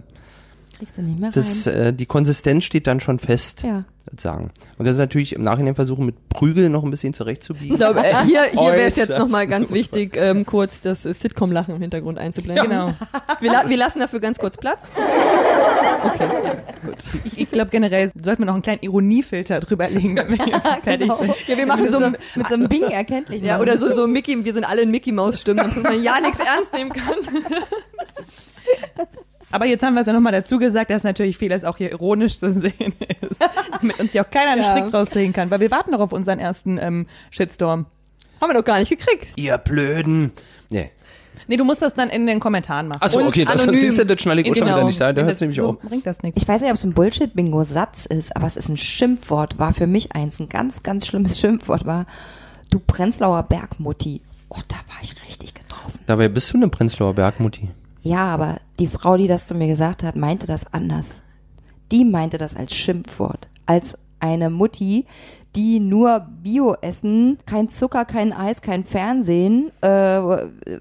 [0.79, 1.33] Kriegst du nicht mehr rein.
[1.33, 3.85] das, äh, die Konsistenz steht dann schon fest, ja.
[4.15, 4.51] sagen.
[4.77, 7.73] Man kann es natürlich im Nachhinein versuchen, mit Prügel noch ein bisschen zurechtzubiegen.
[7.73, 11.15] Ich glaube, äh, hier, hier wäre es jetzt nochmal ganz wichtig, ähm, kurz das äh,
[11.15, 12.69] Sitcom-Lachen im Hintergrund einzublenden.
[12.69, 12.93] Genau.
[13.41, 14.93] Wir, la wir lassen dafür ganz kurz Platz.
[14.95, 16.97] Okay, ja, gut.
[17.25, 20.61] Ich, ich glaube generell sollten wir noch einen kleinen Ironiefilter drüber legen, wenn wir hier
[20.61, 21.17] fertig genau.
[21.17, 21.49] sind.
[21.49, 23.43] Ja, wir machen mit, so, so, mit so einem Bing erkenntlich.
[23.43, 26.73] ja, oder so, so Mickey, wir sind alle in Mickey-Maus-Stimmen, dass man ja nichts ernst
[26.75, 27.17] nehmen kann.
[29.57, 32.39] Aber jetzt haben wir es ja nochmal dazu gesagt, dass natürlich vieles auch hier ironisch
[32.39, 32.93] zu sehen
[33.31, 33.41] ist,
[33.81, 34.71] damit uns hier auch keiner einen Ja.
[34.77, 37.87] Strick rausdrehen kann, weil wir warten noch auf unseren ersten ähm, Shitstorm.
[38.39, 39.29] Haben wir doch gar nicht gekriegt.
[39.37, 40.33] Ihr Blöden.
[40.69, 40.91] Nee.
[41.49, 43.01] Nee, du musst das dann in den Kommentaren machen.
[43.03, 43.81] Achso, okay, das anonym.
[43.81, 44.77] siehst du, das schnalle ich auch schon Genau.
[44.77, 45.01] wieder nicht.
[45.01, 45.79] Da, da hört nämlich so auf.
[45.81, 46.43] bringt das nichts.
[46.43, 49.87] Ich weiß nicht, ob es ein Bullshit-Bingo-Satz ist, aber es ist ein Schimpfwort, war für
[49.87, 52.05] mich eins, ein ganz, ganz schlimmes Schimpfwort war,
[52.71, 54.21] du Prenzlauer Bergmutti.
[54.51, 55.99] Oh, da war ich richtig getroffen.
[56.07, 57.71] Dabei bist du eine Prenzlauer Bergmutti.
[58.07, 61.23] Ja, aber die Frau, die das zu mir gesagt hat, meinte das anders.
[61.91, 63.49] Die meinte das als Schimpfwort.
[63.67, 65.07] Als eine Mutti,
[65.57, 69.89] die nur Bio essen, kein Zucker, kein Eis, kein Fernsehen, äh,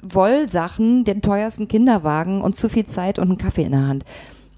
[0.03, 4.05] Wollsachen, den teuersten Kinderwagen und zu viel Zeit und einen Kaffee in der Hand.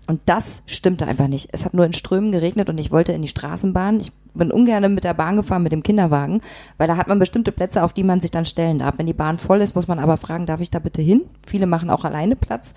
[0.08, 1.48] Und das stimmte einfach nicht.
[1.54, 4.02] Es hat nur in Strömen geregnet und ich wollte in die Straßenbahn.
[4.02, 6.42] Ich bin ungern mit der Bahn gefahren, mit dem Kinderwagen,
[6.78, 8.96] weil da hat man bestimmte Plätze, auf die man sich dann stellen darf.
[8.98, 11.24] Wenn die Bahn voll ist, muss man aber fragen, darf ich da bitte hin?
[11.46, 12.74] Viele machen auch alleine Platz.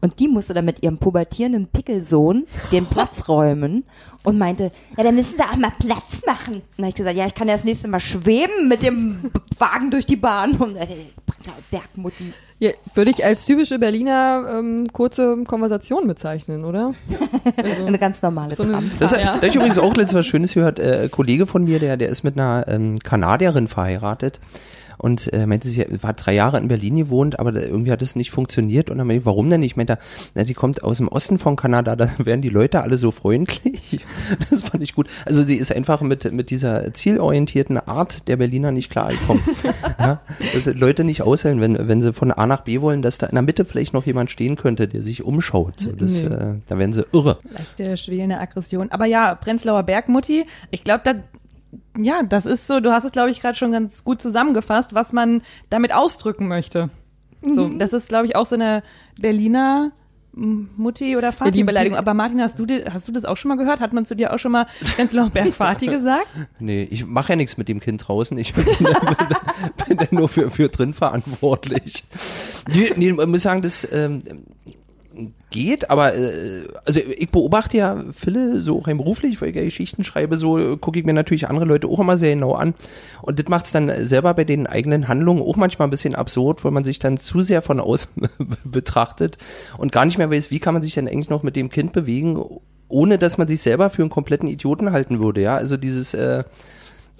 [0.00, 3.84] Und die musste dann mit ihrem pubertierenden Pickelsohn den Platz räumen
[4.24, 6.54] und meinte, ja, dann müssen sie auch mal Platz machen.
[6.54, 9.30] Und dann habe ich gesagt, ja, ich kann ja das nächste Mal schweben mit dem
[9.58, 10.52] Wagen durch die Bahn.
[10.52, 10.86] Und äh,
[11.70, 12.32] Bergmutti.
[12.58, 16.94] Ja, würde ich als typische Berliner ähm, kurze Konversation bezeichnen, oder?
[17.62, 18.82] Also, Eine ganz normale so eine-.
[18.98, 19.34] Das, Ja.
[19.34, 20.78] Habe ich übrigens auch letztes was Schönes gehört.
[20.78, 24.40] Äh, Kollege von mir, der, der ist mit einer ähm, Kanadierin verheiratet.
[24.98, 28.30] Und äh, meinte, sie war drei Jahre in Berlin gewohnt, aber irgendwie hat es nicht
[28.30, 28.90] funktioniert.
[28.90, 29.72] Und dann meinte ich, warum denn nicht?
[29.72, 29.98] Ich meinte,
[30.34, 34.00] na, sie kommt aus dem Osten von Kanada, da werden die Leute alle so freundlich.
[34.50, 35.08] Das fand ich gut.
[35.26, 39.42] Also sie ist einfach mit, mit dieser zielorientierten Art der Berliner nicht klargekommen.
[39.98, 40.20] ja,
[40.54, 43.34] dass Leute nicht aushellen, wenn, wenn sie von A nach B wollen, dass da in
[43.34, 45.80] der Mitte vielleicht noch jemand stehen könnte, der sich umschaut.
[45.80, 46.28] So, das, Nee.
[46.34, 47.38] äh, da werden sie irre.
[47.50, 48.90] Leichte schwelende Aggression.
[48.90, 51.14] Aber ja, Prenzlauer Bergmutti, ich glaube, da,
[51.96, 55.12] ja, das ist so, du hast es, glaube ich, gerade schon ganz gut zusammengefasst, was
[55.12, 56.90] man damit ausdrücken möchte.
[57.42, 58.82] So, das ist, glaube ich, auch so eine
[59.20, 59.92] Berliner
[60.36, 61.96] Mutti oder Vati-Beleidigung.
[61.96, 63.80] Aber Martin, hast du, hast du das auch schon mal gehört?
[63.80, 66.26] Hat man zu dir auch schon mal Prenzlauer Berg Vati gesagt?
[66.58, 68.36] Nee, ich mache ja nichts mit dem Kind draußen.
[68.38, 68.86] Ich bin, bin,
[69.86, 72.04] bin da nur für, für drin verantwortlich.
[72.72, 74.22] Nee, nee, man muss sagen, das ähm,
[75.54, 80.02] geht, aber äh, also ich beobachte ja viele so rein beruflich, weil ich ja Geschichten
[80.02, 82.74] schreibe, so gucke ich mir natürlich andere Leute auch immer sehr genau an.
[83.22, 86.64] Und das macht es dann selber bei den eigenen Handlungen auch manchmal ein bisschen absurd,
[86.64, 88.10] weil man sich dann zu sehr von außen
[88.64, 89.38] betrachtet
[89.78, 91.92] und gar nicht mehr weiß, wie kann man sich denn eigentlich noch mit dem Kind
[91.92, 92.44] bewegen,
[92.88, 95.40] ohne dass man sich selber für einen kompletten Idioten halten würde.
[95.40, 96.42] Ja, also dieses äh,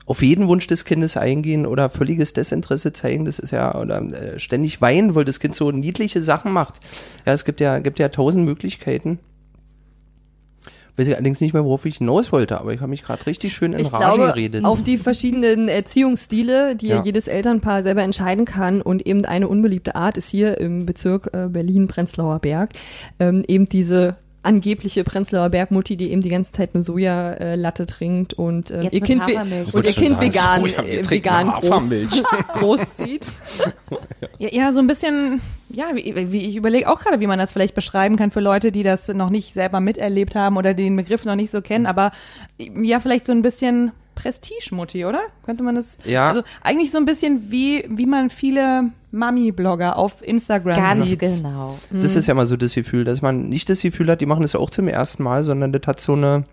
[0.07, 4.39] auf jeden Wunsch des Kindes eingehen oder völliges Desinteresse zeigen, das ist ja, oder äh,
[4.39, 6.81] ständig weinen, weil das Kind so niedliche Sachen macht.
[7.27, 9.19] Ja, es gibt ja, gibt ja tausend Möglichkeiten.
[10.97, 13.53] Weiß ich allerdings nicht mehr, worauf ich hinaus wollte, aber ich habe mich gerade richtig
[13.53, 14.65] schön in ich Rage glaube, geredet.
[14.65, 17.03] auf die verschiedenen Erziehungsstile, die ja.
[17.03, 21.49] Jedes Elternpaar selber entscheiden kann und eben eine unbeliebte Art ist hier im Bezirk äh,
[21.49, 22.75] Berlin-Prenzlauer Berg,
[23.19, 28.71] ähm, eben diese angebliche Prenzlauer Bergmutti, die eben die ganze Zeit nur Sojalatte trinkt und
[28.71, 29.23] Jetzt ihr Kind,
[29.73, 31.91] und ihr Kind vegan, Soja, äh, vegan groß,
[32.55, 33.33] großzieht.
[34.39, 37.53] Ja, ja, so ein bisschen, ja, wie, wie ich überlege auch gerade, wie man das
[37.53, 41.25] vielleicht beschreiben kann für Leute, die das noch nicht selber miterlebt haben oder den Begriff
[41.25, 42.13] noch nicht so kennen, aber
[42.59, 45.21] ja, vielleicht so ein bisschen Prestige-Mutti, oder?
[45.45, 45.99] Könnte man das?
[46.05, 46.29] Ja.
[46.29, 51.21] Also eigentlich so ein bisschen wie, wie man viele Mami-Blogger auf Instagram Ganz sieht.
[51.21, 51.79] genau.
[51.91, 54.43] das ist ja mal so das Gefühl, dass man nicht das Gefühl hat, die machen
[54.43, 56.45] das auch zum ersten Mal, sondern das hat so eine,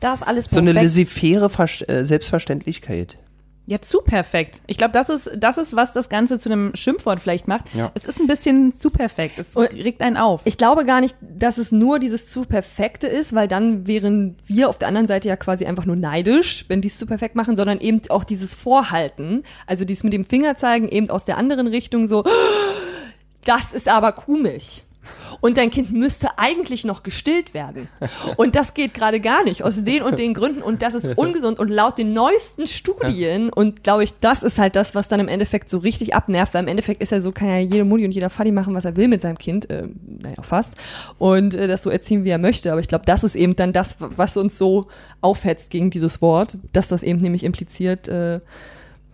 [0.00, 0.96] Da ist alles so eine perfekt.
[0.96, 3.16] laissez-faire äh, Selbstverständlichkeit.
[3.64, 4.60] Ja, zu perfekt.
[4.66, 7.72] Ich glaube, das ist, das ist, was das Ganze zu einem Schimpfwort vielleicht macht.
[7.74, 7.92] Ja.
[7.94, 9.38] Es ist ein bisschen zu perfekt.
[9.38, 10.40] Es Und- regt einen auf.
[10.44, 14.68] Ich glaube gar nicht, dass es nur dieses zu perfekte ist, weil dann wären wir
[14.68, 17.54] auf der anderen Seite ja quasi einfach nur neidisch, wenn die es zu perfekt machen,
[17.56, 21.68] sondern eben auch dieses Vorhalten, also dieses mit dem Finger zeigen, eben aus der anderen
[21.68, 22.24] Richtung so,
[23.44, 24.82] das ist aber Kuhmilch.
[25.40, 27.88] Und dein Kind müsste eigentlich noch gestillt werden.
[28.36, 30.62] Und das geht gerade gar nicht, aus den und den Gründen.
[30.62, 31.58] Und das ist ungesund.
[31.58, 35.28] Und laut den neuesten Studien, und glaube ich, das ist halt das, was dann im
[35.28, 38.12] Endeffekt so richtig abnervt, weil im Endeffekt ist ja so, kann ja jede Mutti und
[38.12, 39.68] jeder Vati machen, was er will mit seinem Kind.
[39.70, 40.76] Äh, naja, fast.
[41.18, 42.70] Und äh, das so erziehen, wie er möchte.
[42.70, 44.86] Aber ich glaube, das ist eben dann das, was uns so
[45.20, 48.40] aufhetzt gegen dieses Wort, dass das eben nämlich impliziert, äh,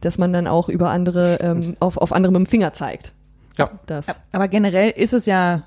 [0.00, 3.12] dass man dann auch über andere, ähm, auf, auf andere mit dem Finger zeigt.
[3.56, 3.70] Ja.
[3.86, 4.20] Das.
[4.32, 5.64] Aber generell ist es ja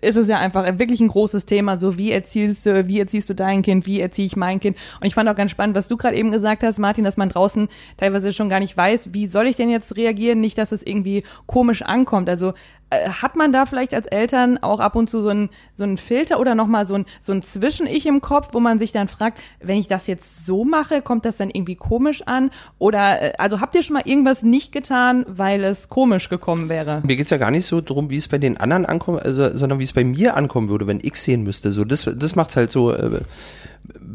[0.00, 3.34] ist es ja einfach wirklich ein großes Thema, so wie erziehst du, wie erziehst du
[3.34, 4.76] dein Kind, wie erziehe ich mein Kind.
[5.00, 7.28] Und ich fand auch ganz spannend, was du gerade eben gesagt hast, Martin, dass man
[7.28, 10.82] draußen teilweise schon gar nicht weiß, wie soll ich denn jetzt reagieren, nicht, dass es
[10.82, 12.28] irgendwie komisch ankommt.
[12.28, 12.54] Also
[12.90, 16.40] hat man da vielleicht als Eltern auch ab und zu so einen so einen Filter
[16.40, 19.78] oder nochmal so ein, so ein Zwischen-Ich im Kopf, wo man sich dann fragt, wenn
[19.78, 22.50] ich das jetzt so mache, kommt das dann irgendwie komisch an?
[22.78, 27.00] Oder äh, also habt ihr schon mal irgendwas nicht getan, weil es komisch gekommen wäre?
[27.04, 29.78] Mir geht's ja gar nicht so drum, wie es bei den anderen ankommt, also, sondern
[29.78, 31.72] wie es bei mir ankommen würde, wenn ich sehen müsste.
[31.72, 33.20] So, das, das macht's halt so äh,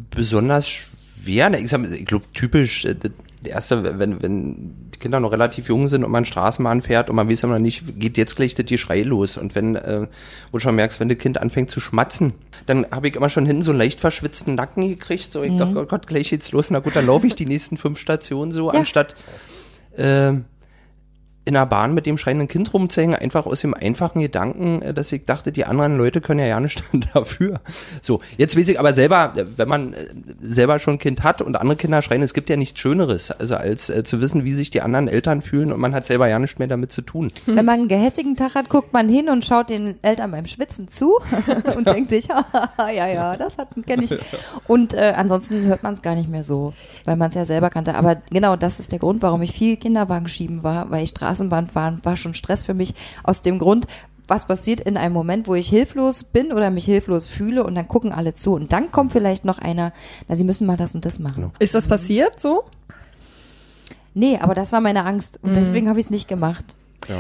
[0.09, 1.53] besonders schwer.
[1.53, 3.11] Ich, ich glaube, typisch, äh, das
[3.45, 7.29] erste, wenn, wenn die Kinder noch relativ jung sind und man Straßenbahn fährt und man
[7.29, 9.38] weiß immer nicht, geht jetzt gleich das Geschrei los.
[9.38, 10.08] Und wenn, äh,
[10.51, 12.34] wo du schon merkst, wenn das Kind anfängt zu schmatzen,
[12.65, 15.31] dann habe ich immer schon hinten so einen leicht verschwitzten Nacken gekriegt.
[15.31, 16.71] So, ich dachte, oh Gott, gleich geht's los.
[16.71, 19.15] Na gut, dann laufe ich die nächsten fünf Stationen so, anstatt
[19.97, 20.45] ähm,
[21.45, 25.12] in der Bahn mit dem schreienden Kind rumzuhängen, einfach aus dem einfachen Gedanken, äh, dass
[25.12, 27.62] ich dachte, die anderen Leute können ja ja nicht dafür.
[28.01, 30.08] So, jetzt weiß ich aber selber, äh, wenn man äh,
[30.41, 33.55] selber schon ein Kind hat und andere Kinder schreien, es gibt ja nichts Schöneres, also
[33.55, 36.39] als äh, zu wissen, wie sich die anderen Eltern fühlen und man hat selber ja
[36.39, 37.31] nichts mehr damit zu tun.
[37.45, 40.88] Wenn man einen gehässigen Tag hat, guckt man hin und schaut den Eltern beim Schwitzen
[40.88, 41.19] zu
[41.77, 42.27] und denkt sich,
[42.77, 43.53] ja, ja, das
[43.86, 44.15] kenne ich.
[44.67, 46.73] Und äh, ansonsten hört man es gar nicht mehr so,
[47.05, 47.95] weil man es ja selber kannte.
[47.95, 51.67] Aber genau das ist der Grund, warum ich viel Kinderwagen schieben war, weil ich Straßenbahn
[51.67, 53.87] fahren war schon Stress für mich aus dem Grund,
[54.27, 57.87] was passiert in einem Moment, wo ich hilflos bin oder mich hilflos fühle und dann
[57.87, 59.93] gucken alle zu und dann kommt vielleicht noch einer,
[60.27, 61.51] na, sie müssen mal das und das machen.
[61.59, 62.63] Ist das passiert so?
[64.13, 66.75] Nee, aber das war meine Angst und deswegen habe ich es nicht gemacht.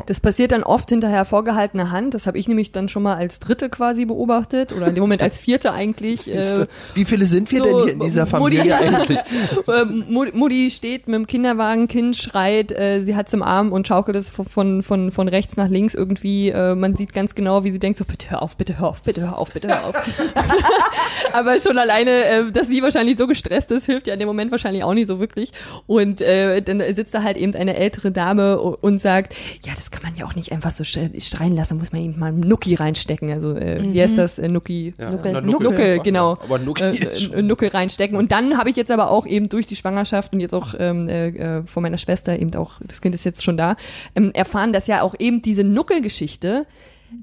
[0.05, 2.13] Das passiert dann oft hinterher vorgehaltener Hand.
[2.13, 5.21] Das habe ich nämlich dann schon mal als Dritte quasi beobachtet oder in dem Moment
[5.21, 6.25] als Vierte eigentlich.
[6.35, 9.19] Äh, Wie viele sind wir so, denn hier in dieser Familie Mutti- eigentlich?
[10.09, 14.17] Mu- Mutti steht mit dem Kinderwagen, Kind schreit, äh, sie hat's im Arm und schaukelt
[14.17, 16.49] es von, von, von, von rechts nach links irgendwie.
[16.49, 19.01] Äh, man sieht ganz genau, wie sie denkt, so bitte hör auf, bitte hör auf,
[19.03, 19.95] bitte hör auf, bitte hör auf.
[21.33, 24.51] Aber schon alleine, äh, dass sie wahrscheinlich so gestresst ist, hilft ja in dem Moment
[24.51, 25.51] wahrscheinlich auch nicht so wirklich.
[25.87, 30.01] Und äh, dann sitzt da halt eben eine ältere Dame und sagt, ja, das kann
[30.03, 32.75] man ja auch nicht einfach so sch- schreien lassen, muss man eben mal einen Nucki
[32.75, 33.31] reinstecken.
[33.31, 34.39] Also äh, wie heißt das?
[34.39, 34.93] Äh, Nucki?
[34.97, 35.31] Ja, Nuckel.
[35.33, 36.31] na, Nuckel, genau.
[36.43, 38.17] Aber Nuckel äh, äh, Nuckel reinstecken.
[38.17, 41.07] Und dann habe ich jetzt aber auch eben durch die Schwangerschaft und jetzt auch ähm,
[41.07, 41.27] äh,
[41.59, 43.75] äh, von meiner Schwester eben auch, das Kind ist jetzt schon da,
[44.15, 46.65] ähm, erfahren, dass ja auch eben diese Nuckelgeschichte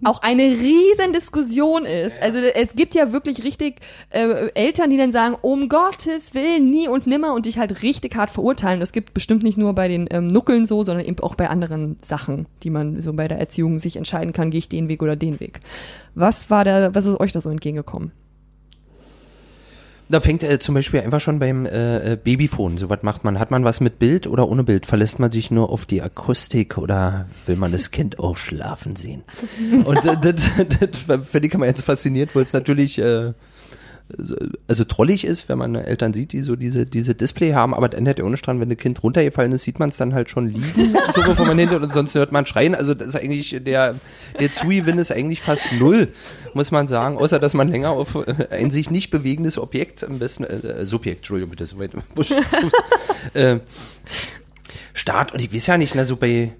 [0.04, 2.20] auch eine riesen Diskussion ist.
[2.20, 6.88] Also es gibt ja wirklich richtig äh, Eltern, die dann sagen, um Gottes Willen, nie
[6.88, 8.80] und nimmer und dich halt richtig hart verurteilen.
[8.80, 11.98] Das gibt bestimmt nicht nur bei den ähm, Nuckeln so, sondern eben auch bei anderen
[12.02, 15.16] Sachen, die man so bei der Erziehung sich entscheiden kann, gehe ich den Weg oder
[15.16, 15.60] den Weg.
[16.14, 18.12] Was war da, was ist euch da so entgegengekommen?
[20.12, 22.76] Da fängt äh, zum Beispiel einfach schon beim äh, äh, Babyphone.
[22.76, 23.38] So was macht man?
[23.38, 24.84] Hat man was mit Bild oder ohne Bild?
[24.84, 29.22] Verlässt man sich nur auf die Akustik oder will man das Kind auch schlafen sehen?
[29.86, 30.50] Und äh, das,
[31.06, 33.32] das finde ich immer jetzt fasziniert, weil es natürlich äh,
[34.68, 37.98] also trollig ist, wenn man Eltern sieht, die so diese diese Display haben, aber das
[37.98, 40.28] ändert ja auch nicht dran, wenn ein Kind runtergefallen ist, sieht man es dann halt
[40.28, 42.74] schon liegen, so bevor man hinter und sonst hört man schreien.
[42.74, 43.94] Also das ist eigentlich der
[44.38, 46.08] der Zui-Win ist eigentlich fast null,
[46.54, 50.18] muss man sagen, außer dass man länger auf äh, ein sich nicht bewegendes Objekt, am
[50.18, 51.92] besten äh, Subjekt, Entschuldigung, bitte, so weit
[53.34, 53.60] äh,
[54.94, 56.52] Start und ich weiß ja nicht, na so bei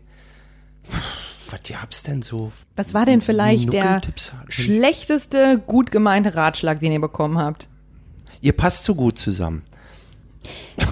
[1.52, 2.50] was gab's denn so?
[2.76, 4.00] Was war denn vielleicht der
[4.48, 7.68] schlechteste, gut gemeinte Ratschlag, den ihr bekommen habt?
[8.40, 9.62] Ihr passt so gut zusammen.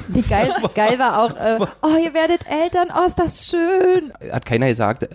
[0.09, 4.12] Wie geil, geil war auch, äh, oh, ihr werdet Eltern, oh, ist das schön.
[4.31, 5.09] Hat keiner gesagt,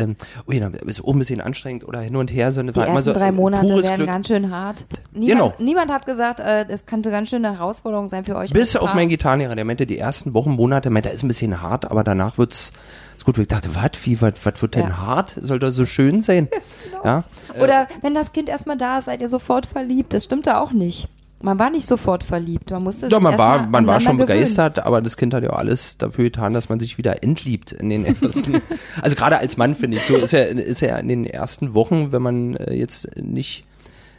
[0.00, 0.16] ähm,
[0.48, 3.12] ui, ist oben ein bisschen anstrengend oder hin und her, sondern Die war immer so
[3.12, 4.08] drei äh, Monate pures werden Glück.
[4.08, 4.86] ganz schön hart.
[5.12, 5.54] Niemand, Genau.
[5.58, 8.52] niemand hat gesagt, äh, das könnte ganz schön eine Herausforderung sein für euch.
[8.52, 11.60] Bis auf meinen Gitarrenlehrer, der meinte, die ersten Wochen, Monate, meinte, er ist ein bisschen
[11.62, 12.72] hart, aber danach wird's
[13.16, 13.36] ist gut.
[13.36, 14.96] Ich dachte, was, wie, was, was wird denn Ja.
[14.98, 15.36] hart?
[15.40, 16.48] Soll das so schön sein?
[17.04, 17.24] Ja.
[17.60, 20.12] Oder wenn das Kind erstmal da ist, seid ihr sofort verliebt.
[20.12, 21.08] Das stimmte auch nicht.
[21.42, 22.70] Man war nicht sofort verliebt.
[22.70, 24.26] Man musste Ja, sich man war, man war schon gewöhnen.
[24.26, 27.72] begeistert, aber das Kind hat ja auch alles dafür getan, dass man sich wieder entliebt
[27.72, 28.60] in den ersten,
[29.02, 32.12] also gerade als Mann finde ich, so ist ja, ist ja in den ersten Wochen,
[32.12, 33.64] wenn man äh, jetzt nicht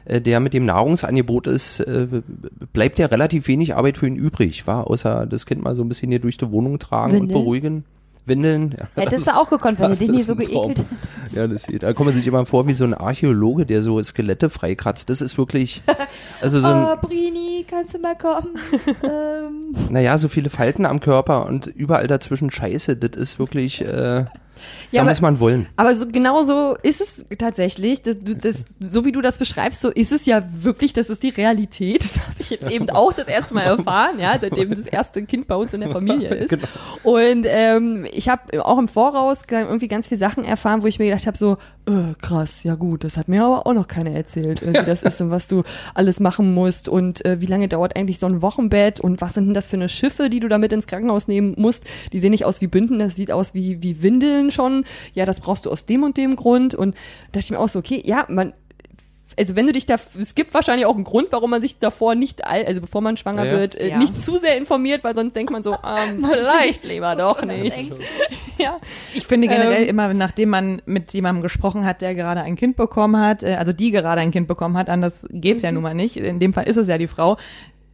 [0.05, 2.07] äh, der mit dem Nahrungsangebot ist, äh,
[2.73, 5.87] bleibt ja relativ wenig Arbeit für ihn übrig, war, außer das Kind mal so ein
[5.89, 7.39] bisschen hier durch die Wohnung tragen und Windeln?
[7.39, 7.83] beruhigen.
[8.25, 8.75] Windeln.
[8.95, 10.73] Ja, Hättest du auch gekonnt, wenn das dich nicht so ein Traum.
[11.33, 11.83] Ja, das sieht.
[11.83, 15.09] Da kommt man sich immer vor wie so ein Archäologe, der so Skelette freikratzt.
[15.09, 15.81] Das ist wirklich,
[16.41, 18.57] also so ein, Oh, Brini, kannst du mal kommen?
[19.03, 24.25] ähm, naja, so viele Falten am Körper und überall dazwischen Scheiße, das ist wirklich, äh,
[24.91, 25.67] da aber- muss man wollen.
[25.75, 28.01] Aber so genau so ist es tatsächlich.
[28.01, 31.29] Das, das, so wie du das beschreibst, so ist es ja wirklich, das ist die
[31.29, 32.03] Realität.
[32.03, 35.47] Das habe ich jetzt eben auch das erste Mal erfahren, ja, seitdem das erste Kind
[35.47, 36.49] bei uns in der Familie ist.
[36.49, 36.67] Genau.
[37.03, 41.05] Und ähm, ich habe auch im Voraus irgendwie ganz viele Sachen erfahren, wo ich mir
[41.05, 44.61] gedacht habe, so, äh, krass, ja gut, das hat mir aber auch noch keiner erzählt,
[44.61, 47.95] äh, wie das ist und was du alles machen musst und äh, wie lange dauert
[47.95, 50.57] eigentlich so ein Wochenbett und was sind denn das für eine Schiffe, die du da
[50.57, 51.85] mit ins Krankenhaus nehmen musst.
[52.13, 54.85] Die sehen nicht aus wie Bünden, das sieht aus wie, wie Windeln schon.
[55.13, 56.75] Ja, das brauchst du aus dem und dem Grund.
[56.75, 56.99] Und da
[57.39, 58.53] dachte ich mir auch so, okay, ja, man,
[59.37, 62.15] also wenn du dich da, es gibt wahrscheinlich auch einen Grund, warum man sich davor
[62.15, 63.59] nicht, all, also bevor man schwanger Ja, ja.
[63.59, 63.97] wird, äh, Ja.
[63.97, 67.91] nicht zu sehr informiert, weil sonst denkt man so, ähm, vielleicht lieber doch nicht.
[68.57, 68.79] Ja.
[69.15, 69.89] Ich finde generell Ähm.
[69.89, 73.73] immer, nachdem man mit jemandem gesprochen hat, der gerade ein Kind bekommen hat, äh, also
[73.73, 76.15] die gerade ein Kind bekommen hat, anders geht's ja nun mal nicht.
[76.17, 77.37] In dem Fall ist es ja die Frau,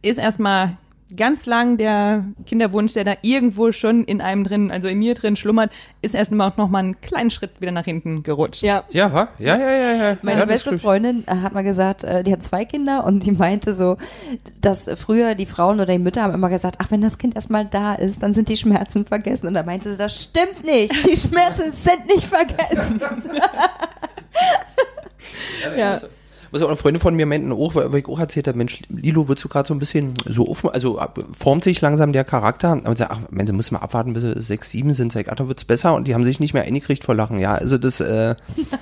[0.02, 0.76] ist erstmal
[1.16, 5.36] ganz lang der Kinderwunsch, der da irgendwo schon in einem drin, also in mir drin
[5.36, 8.62] schlummert, ist erst mal noch mal einen kleinen Schritt wieder nach hinten gerutscht.
[8.62, 8.84] Ja.
[8.90, 9.28] Ja, war?
[9.38, 10.16] Ja, ja, ja, ja.
[10.22, 10.78] Meine ja, beste.
[10.78, 13.96] Freundin äh, hat mal gesagt, äh, die hat zwei Kinder und die meinte so,
[14.60, 17.64] dass früher die Frauen oder die Mütter haben immer gesagt, ach, wenn das Kind erstmal
[17.64, 19.46] da ist, dann sind die Schmerzen vergessen.
[19.46, 20.94] Und da meinte sie, das stimmt nicht.
[21.06, 23.00] Die Schmerzen sind nicht vergessen.
[25.76, 25.98] Ja.
[26.50, 29.28] Was auch eine Freundin von mir meinten auch, weil ich auch erzählt habe, Mensch, Lilo,
[29.28, 31.00] wird so gerade so ein bisschen so offen, also
[31.38, 32.72] formt sich langsam der Charakter.
[32.84, 35.12] Aber sie, ach, Mensch, sie müssen mal abwarten, bis sie sechs, sieben sind.
[35.12, 37.38] Sag ich, ach, da wird's besser und die haben sich nicht mehr eingekriegt vor Lachen.
[37.38, 38.34] Ja, also das, äh,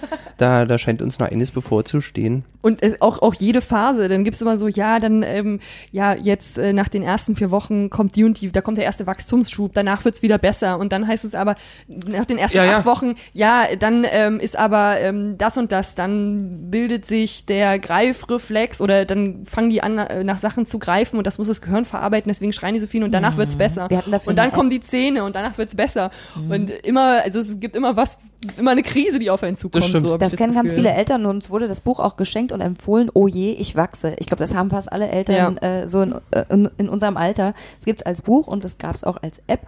[0.37, 2.44] da, da scheint uns noch eines bevorzustehen.
[2.62, 5.61] Und äh, auch, auch jede Phase, dann gibt's immer so, ja, dann, ähm,
[5.92, 8.85] ja, jetzt äh, nach den ersten vier Wochen kommt die und die, da kommt der
[8.85, 10.79] erste Wachstumsschub, danach wird's wieder besser.
[10.79, 11.54] Und dann heißt es aber,
[11.88, 12.79] nach den ersten Ja, ja.
[12.79, 17.79] acht Wochen, ja, dann ähm, ist aber ähm, das und das, dann bildet sich der
[17.79, 21.61] Greifreflex oder dann fangen die an, äh, nach Sachen zu greifen und das muss das
[21.61, 23.88] Gehirn verarbeiten, deswegen schreien die so viel und danach wird's besser.
[23.88, 26.11] Wir hatten dafür und dann kommen die Zähne und danach wird's besser.
[26.48, 28.19] Und immer, also es gibt immer was,
[28.57, 29.85] immer eine Krise, die auf einen zukommt.
[29.85, 30.07] stimmt.
[30.07, 32.61] so Das ich kennen ganz viele Eltern und uns wurde das Buch auch geschenkt und
[32.61, 34.15] empfohlen, oh je, ich wachse.
[34.19, 37.55] Ich glaube, das haben fast alle Eltern äh, so in, äh, in, in unserem Alter.
[37.79, 39.67] Es gibt es als Buch und es gab es auch als App.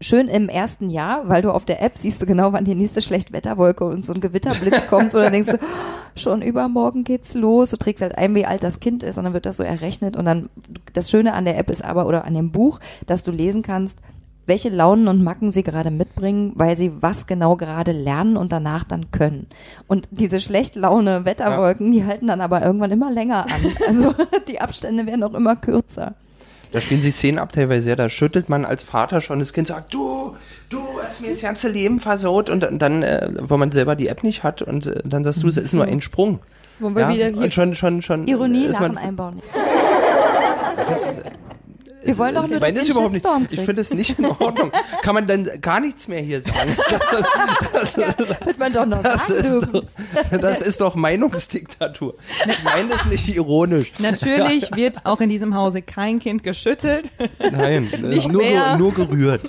[0.00, 3.00] Schön im ersten Jahr, weil du auf der App siehst du genau, wann die nächste
[3.00, 5.66] Schlechtwetterwolke und so ein Gewitterblitz kommt und dann denkst du, oh,
[6.16, 7.70] schon übermorgen geht's los.
[7.70, 10.16] Du trägst halt ein, wie alt das Kind ist und dann wird das so errechnet
[10.16, 10.50] und dann,
[10.92, 14.00] das Schöne an der App ist aber, oder an dem Buch, dass du lesen kannst,
[14.46, 18.84] welche Launen und Macken sie gerade mitbringen, weil sie was genau gerade lernen und danach
[18.84, 19.46] dann können.
[19.86, 23.60] Und diese schlecht Laune Wetterwolken, die halten dann aber irgendwann immer länger an.
[23.88, 24.14] Also
[24.48, 26.14] die Abstände werden auch immer kürzer.
[26.72, 29.68] Da spielen sich Szenen ab teilweise sehr, da schüttelt man als Vater schon das Kind
[29.68, 30.34] sagt, du,
[30.70, 34.08] du hast mir das ganze Leben versaut und dann, dann äh, wo man selber die
[34.08, 36.40] App nicht hat und äh, dann sagst du, es ist nur ein Sprung.
[36.80, 38.26] Wo wir Ja, wieder hier und schon, schon, schon.
[38.26, 39.42] Ironie, man- Lachen einbauen.
[40.88, 41.20] Was ist-
[42.04, 43.52] Wir wollen doch nur, das ihr überhaupt nicht.
[43.52, 44.70] Ich finde es nicht in Ordnung.
[45.02, 46.76] Kann man dann gar nichts mehr hier sagen?
[46.90, 47.12] Das,
[47.94, 49.84] ist- das, Wird man doch noch das, sagen ist, doch,
[50.40, 52.14] das ist doch Meinungsdiktatur.
[52.48, 53.92] Ich meine das nicht ironisch.
[53.98, 57.10] Natürlich wird auch in diesem Hause kein Kind geschüttelt.
[57.38, 58.76] Nein, Nicht nur, mehr.
[58.76, 59.42] nur gerührt.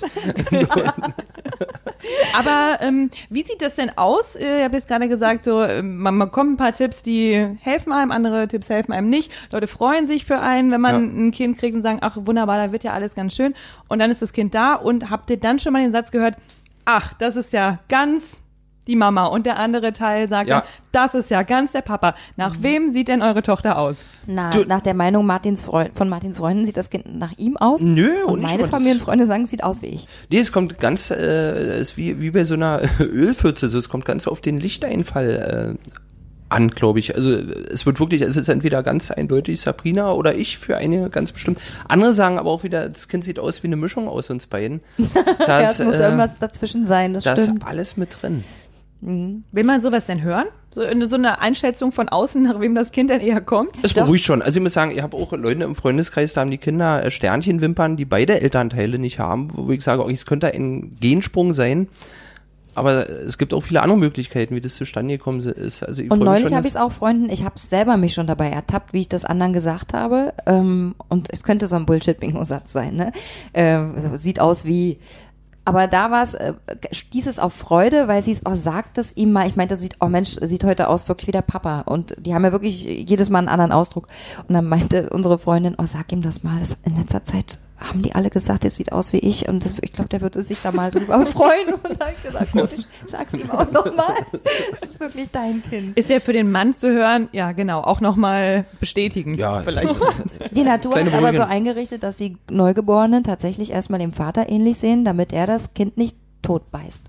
[2.38, 4.36] Aber ähm, wie sieht das denn aus?
[4.36, 7.92] Äh, Ich habe jetzt gerade gesagt, so ähm, man bekommt ein paar Tipps, die helfen
[7.92, 9.32] einem, andere Tipps helfen einem nicht.
[9.52, 11.20] Leute freuen sich für einen, wenn man Ja.
[11.26, 13.54] ein Kind kriegt und sagen, ach wunderbar, da wird ja alles ganz schön.
[13.88, 16.36] Und dann ist das Kind da und habt ihr dann schon mal den Satz gehört,
[16.84, 18.40] ach, das ist ja ganz
[18.86, 20.60] die Mama und der andere Teil sagt Ja.
[20.60, 22.14] dann, das ist ja ganz der Papa.
[22.36, 24.04] Nach wem sieht denn eure Tochter aus?
[24.26, 27.56] Na, Du- nach der Meinung Martins Freund, von Martins Freunden sieht das Kind nach ihm
[27.56, 27.80] aus.
[27.80, 30.06] Nö, und und meine das- Familienfreunde sagen, es sieht aus wie ich.
[30.30, 34.04] Nee, es kommt ganz, äh, ist wie, wie bei so einer Ölpfütze, so, es kommt
[34.04, 35.88] ganz auf den Lichteinfall äh,
[36.48, 37.16] an, glaube ich.
[37.16, 41.32] Also es wird wirklich, es ist entweder ganz eindeutig Sabrina oder ich für eine ganz
[41.32, 41.58] bestimmt.
[41.88, 44.80] Andere sagen aber auch wieder, das Kind sieht aus wie eine Mischung aus uns beiden.
[45.44, 47.66] Da Ja, es muss äh, irgendwas dazwischen sein, das da ist stimmt.
[47.66, 48.44] alles mit drin.
[49.06, 50.46] Will man sowas denn hören?
[50.70, 53.70] So, eine- so eine Einschätzung von außen, nach wem das Kind dann eher kommt?
[53.82, 54.42] Es beruhigt schon.
[54.42, 57.10] Also ich muss sagen, ich habe auch Leute im Freundeskreis, da haben die Kinder äh,
[57.12, 61.86] Sternchenwimpern, die beide Elternteile nicht haben, wo ich sage, oh, es könnte ein Gensprung sein.
[62.74, 65.82] Aber es gibt auch viele andere Möglichkeiten, wie das zustande gekommen ist.
[65.82, 68.50] Also ich Und neulich habe ich es auch Freunden, ich habe selber mich schon dabei
[68.50, 70.34] ertappt, wie ich das anderen gesagt habe.
[70.44, 73.12] Ähm, und es könnte so ein Bullshit-Bingo-Satz sein, ne?
[73.54, 74.98] Ähm, also sieht aus wie.
[75.66, 76.54] Aber da war es, äh,
[76.92, 79.48] stieß es auf Freude, weil sie es auch sagt es ihm mal.
[79.48, 81.80] Ich meinte, sieht, oh Mensch, sieht heute aus wirklich wie der Papa.
[81.80, 84.06] Und die haben ja wirklich jedes Mal einen anderen Ausdruck.
[84.46, 86.60] Und dann meinte unsere Freundin, oh, sag ihm das mal.
[86.60, 89.48] Das in letzter Zeit haben die alle gesagt, es sieht aus wie ich.
[89.48, 91.74] Und das, ich glaube, der würde sich da mal drüber freuen.
[91.74, 94.14] Und dann habe ich gesagt, gut, ich sag's ihm auch nochmal.
[94.80, 95.96] Das ist wirklich dein Kind.
[95.96, 99.38] Ist ja für den Mann zu hören, ja genau, auch nochmal bestätigend.
[99.38, 99.94] Ja, vielleicht.
[100.52, 105.04] Die Natur es aber so eingerichtet, dass die Neugeborenen tatsächlich erstmal dem Vater ähnlich sehen,
[105.04, 107.02] damit er das Kind nicht tot beißt.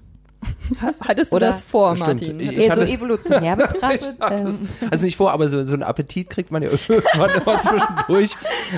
[0.99, 2.21] Hattest du Oder- das vor, Stimmt.
[2.21, 2.39] Martin?
[2.39, 4.15] Ich- Eher so evolutionär betrachtet.
[4.19, 7.29] Ich es- ähm, also nicht vor, aber so, so einen Appetit kriegt man ja irgendwann
[7.41, 8.31] immer zwischendurch.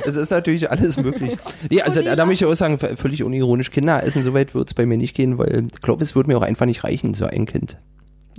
[0.05, 1.37] Es ist natürlich alles möglich.
[1.69, 4.73] Nee, also da, da möchte ich auch sagen, völlig unironisch, Kinder essen, soweit wird es
[4.73, 7.25] bei mir nicht gehen, weil ich glaube, es würde mir auch einfach nicht reichen, so
[7.25, 7.77] ein Kind.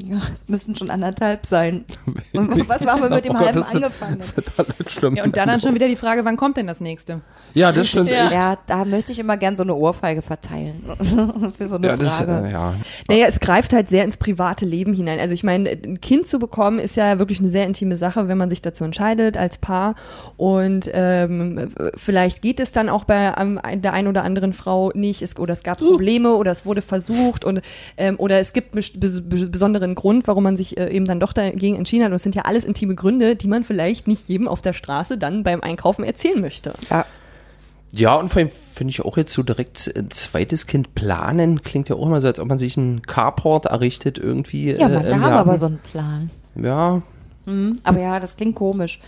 [0.03, 1.85] Ja, müssten schon anderthalb sein.
[2.33, 4.19] Und was machen wir mit dem Oh Gott, halben das ist- Angefangenen?
[4.19, 5.17] Das ist schlimm.
[5.17, 7.21] Ja, und dann dann schon wieder die Frage, wann kommt denn das nächste?
[7.55, 8.33] Ja, das stimmt echt.
[8.33, 10.83] Ja, da möchte ich immer gern so eine Ohrfeige verteilen.
[11.59, 12.49] Für so eine Ja, das, Frage.
[12.49, 12.75] äh, ja.
[13.09, 15.19] Naja, es greift halt sehr ins private Leben hinein.
[15.21, 18.39] Also ich meine, ein Kind zu bekommen ist ja wirklich eine sehr intime Sache, wenn
[18.39, 19.95] man sich dazu entscheidet als Paar.
[20.37, 24.91] Und ähm, vielleicht geht es dann auch bei ähm, ein- der einen oder anderen Frau
[24.95, 25.23] nicht.
[25.23, 27.61] Es, oder es gab Probleme oder es wurde versucht und
[27.97, 28.93] ähm, oder es gibt bes
[29.91, 32.11] besonderen Grund, warum man sich äh, eben dann doch dagegen entschieden hat.
[32.11, 35.19] Und es sind ja alles intime Gründe, die man vielleicht nicht jedem auf der Straße
[35.19, 36.75] dann beim Einkaufen erzählen möchte.
[36.91, 37.05] Ja.
[37.93, 41.89] Ja, und vor allem finde ich auch jetzt so direkt ein zweites Kind planen, klingt
[41.89, 44.71] ja auch immer so, als ob man sich einen Carport errichtet irgendwie.
[44.71, 46.31] Ja, äh, manche im haben aber so einen Plan.
[46.55, 47.03] Ja,
[47.47, 47.81] Mhm.
[47.83, 49.01] Aber ja, das klingt komisch.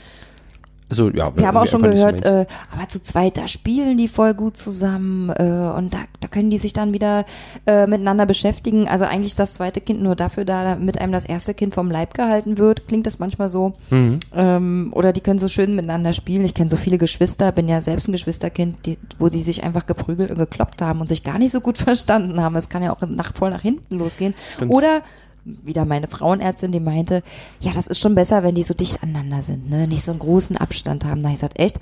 [0.93, 1.35] Also ja.
[1.35, 5.31] Wir haben auch schon gehört, äh, aber zu zweit, da spielen die voll gut zusammen
[5.31, 7.25] äh, und da, da können die sich dann wieder
[7.67, 8.89] äh, miteinander beschäftigen.
[8.89, 11.91] Also eigentlich ist das zweite Kind nur dafür da, damit einem das erste Kind vom
[11.91, 12.89] Leib gehalten wird.
[12.89, 13.73] Klingt das manchmal so.
[13.89, 14.21] Mhm.
[14.37, 16.45] Ähm, oder die können so schön miteinander spielen.
[16.45, 19.87] Ich kenne so viele Geschwister, bin ja selbst ein Geschwisterkind, die, wo die sich einfach
[19.87, 22.55] geprügelt und gekloppt haben und sich gar nicht so gut verstanden haben.
[22.57, 24.35] Es kann ja auch nach, voll nach hinten losgehen.
[24.57, 24.71] Stimmt.
[24.71, 25.01] Oder
[25.45, 27.23] wieder meine Frauenärztin, die meinte,
[27.61, 29.89] ja, das ist schon besser, wenn die so dicht aneinander sind, ne?
[29.89, 31.23] Nicht so einen großen Abstand haben.
[31.23, 31.81] Da hab ich gesagt, echt?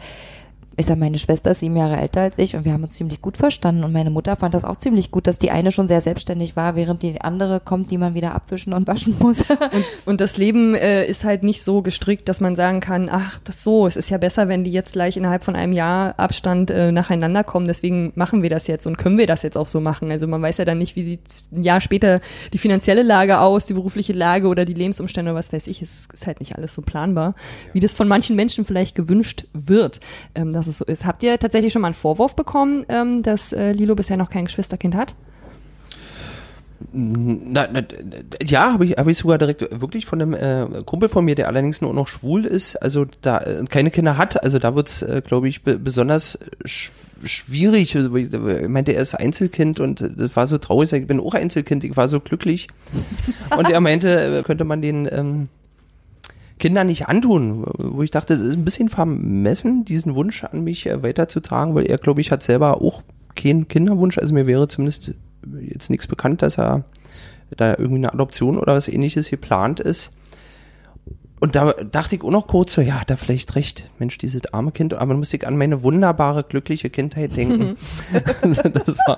[0.80, 3.20] Ich sag, meine Schwester ist sieben Jahre älter als ich und wir haben uns ziemlich
[3.20, 3.84] gut verstanden.
[3.84, 6.74] Und meine Mutter fand das auch ziemlich gut, dass die eine schon sehr selbstständig war,
[6.74, 9.44] während die andere kommt, die man wieder abwischen und waschen muss.
[10.06, 13.62] Und das Leben äh, ist halt nicht so gestrickt, dass man sagen kann, ach, das
[13.62, 16.92] so, es ist ja besser, wenn die jetzt gleich innerhalb von einem Jahr Abstand äh,
[16.92, 17.66] nacheinander kommen.
[17.66, 20.10] Deswegen machen wir das jetzt und können wir das jetzt auch so machen.
[20.10, 21.20] Also man weiß ja dann nicht, wie sieht
[21.52, 22.22] ein Jahr später
[22.54, 25.82] die finanzielle Lage aus, die berufliche Lage oder die Lebensumstände oder was weiß ich.
[25.82, 27.34] Es ist halt nicht alles so planbar,
[27.74, 30.00] wie das von manchen Menschen vielleicht gewünscht wird,
[30.34, 31.04] ähm, dass es so ist.
[31.04, 34.46] Habt ihr tatsächlich schon mal einen Vorwurf bekommen, ähm, dass äh, Lilo bisher noch kein
[34.46, 35.14] Geschwisterkind hat?
[36.92, 37.82] Na, na,
[38.42, 41.48] ja, habe ich, hab ich sogar direkt wirklich von einem äh, Kumpel von mir, der
[41.48, 45.20] allerdings nur noch schwul ist, also da äh, keine Kinder hat, also da wird's, äh,
[45.24, 46.90] glaube ich, be besonders sch
[47.22, 47.94] schwierig.
[47.96, 48.30] Also, Ich
[48.68, 50.90] meinte, er ist Einzelkind und das war so traurig.
[50.92, 52.68] Ich bin auch Einzelkind, ich war so glücklich.
[53.56, 55.48] Und er meinte, äh, könnte man den ähm,
[56.60, 60.86] Kindern nicht antun, wo ich dachte, es ist ein bisschen vermessen, diesen Wunsch an mich
[60.86, 63.02] äh, weiterzutragen, weil er, glaube ich, hat selber auch
[63.34, 64.18] keinen Kinderwunsch.
[64.18, 65.14] Also mir wäre zumindest
[65.60, 66.84] jetzt nichts bekannt, dass er
[67.56, 70.14] da irgendwie eine Adoption oder was ähnliches geplant ist.
[71.40, 73.88] Und da dachte ich auch noch kurz so, ja, hat er vielleicht recht.
[73.98, 77.76] Mensch, dieses arme Kind, aber dann musste ich an meine wunderbare, glückliche Kindheit denken.
[78.42, 79.16] das war,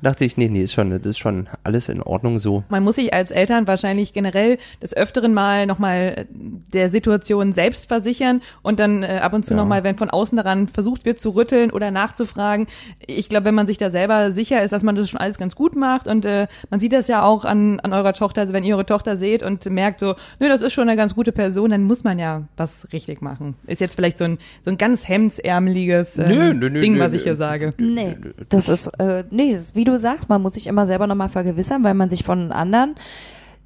[0.00, 2.62] dachte ich, nee, nee, ist schon, das ist schon alles in Ordnung so.
[2.68, 8.42] Man muss sich als Eltern wahrscheinlich generell des Öfteren mal nochmal der Situation selbst versichern
[8.62, 9.56] und dann äh, ab und zu Ja.
[9.56, 12.68] nochmal, wenn von außen daran versucht wird zu rütteln oder nachzufragen.
[13.08, 15.56] Ich glaube, wenn man sich da selber sicher ist, dass man das schon alles ganz
[15.56, 18.62] gut macht und äh, man sieht das ja auch an, an eurer Tochter, also wenn
[18.62, 21.55] ihr eure Tochter seht und merkt so, nö, das ist schon eine ganz gute Person,
[21.64, 23.54] dann muss man ja was richtig machen.
[23.66, 27.00] Ist jetzt vielleicht so ein, so ein ganz hemdsärmeliges ähm, Nö, nö, nö, Ding, nö,
[27.00, 27.70] was ich hier sage.
[27.78, 28.16] Nee,
[28.48, 31.28] das ist, äh, nee, das ist, wie du sagst, man muss sich immer selber nochmal
[31.28, 32.94] vergewissern, weil man sich von anderen,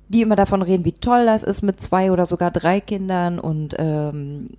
[0.08, 3.74] die immer davon reden, wie toll das ist mit zwei oder sogar drei Kindern und
[3.78, 4.50] ähm,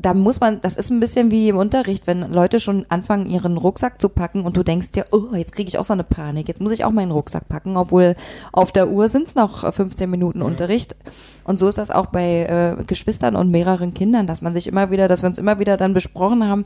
[0.00, 3.56] da muss man, das ist ein bisschen wie im Unterricht, wenn Leute schon anfangen, ihren
[3.56, 6.48] Rucksack zu packen und du denkst dir, oh, jetzt kriege ich auch so eine Panik,
[6.48, 8.16] jetzt muss ich auch meinen Rucksack packen, obwohl
[8.52, 10.96] auf der Uhr sind es noch äh, 15 Minuten Unterricht.
[11.44, 14.90] Und so ist das auch bei äh, Geschwistern und mehreren Kindern, dass man sich immer
[14.90, 16.64] wieder, dass wir uns immer wieder dann besprochen haben,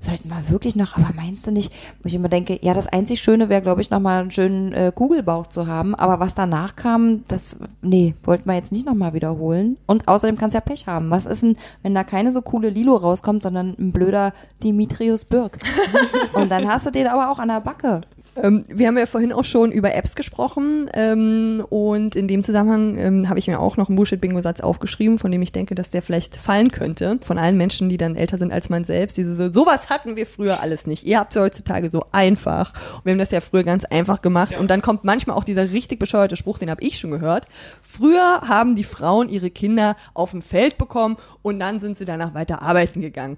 [0.00, 1.72] sollten wir wirklich noch, aber meinst du nicht,
[2.02, 4.92] wo ich immer denke, ja, das einzig Schöne wäre, glaube ich, nochmal einen schönen äh,
[4.94, 9.76] Kugelbauch zu haben, aber was danach kam, das, nee, wollten wir jetzt nicht nochmal wiederholen.
[9.86, 11.10] Und außerdem kannst ja Pech haben.
[11.10, 14.32] Was ist denn, wenn da keine so coole Lilo rauskommt, sondern ein blöder
[14.62, 15.58] Dimitrius Birk?
[16.32, 18.02] Und dann hast du den aber auch an der Backe.
[18.42, 22.96] Ähm, wir haben ja vorhin auch schon über Apps gesprochen ähm, und in dem Zusammenhang
[22.96, 26.02] ähm, habe ich mir auch noch einen Bullshit-Bingo-Satz aufgeschrieben, von dem ich denke, dass der
[26.02, 27.18] vielleicht fallen könnte.
[27.22, 29.16] Von allen Menschen, die dann älter sind als man selbst.
[29.16, 31.04] Diese so, sowas hatten wir früher alles nicht.
[31.04, 32.72] Ihr habt es ja heutzutage so einfach.
[32.96, 34.58] Und wir haben das ja früher ganz einfach gemacht.
[34.58, 37.46] Und dann kommt manchmal auch dieser richtig bescheuerte Spruch, den habe ich schon gehört.
[37.82, 42.34] Früher haben die Frauen ihre Kinder auf dem Feld bekommen und dann sind sie danach
[42.34, 43.36] weiter arbeiten gegangen.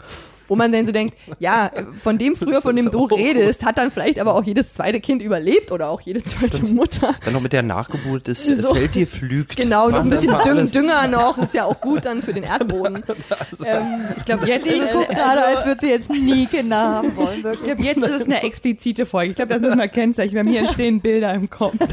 [0.48, 3.90] Wo man dann so denkt, ja, von dem früher, von dem du redest, hat dann
[3.90, 7.14] vielleicht aber auch jedes zweite Kind überlebt oder auch jede zweite Mutter.
[7.24, 8.74] Dann noch mit der Nachgeburt des äh, So.
[8.74, 9.56] Feld geflügt.
[9.56, 12.96] Genau, noch ein bisschen alles- Dünger noch, ist ja auch gut dann für den Erdboden.
[13.64, 13.84] ähm,
[14.16, 17.44] Ich glaube, jetzt ist es Gerade als würde sie jetzt nie Kinder haben wollen, Ich
[17.44, 17.64] wirklich.
[17.64, 19.30] glaube, jetzt ist es eine explizite Folge.
[19.30, 20.44] Ich glaube, das müssen wir kennzeichnen.
[20.44, 21.74] Bei mir entstehen Bilder im Kopf.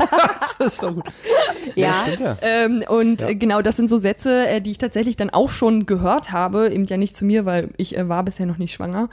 [0.58, 1.03] Das ist doch gut.
[1.76, 2.38] Ja, ja.
[2.41, 5.86] Ähm, und äh, genau, das sind so Sätze, äh, die ich tatsächlich dann auch schon
[5.86, 9.10] gehört habe, eben ja nicht zu mir, weil ich äh, war bisher noch nicht schwanger,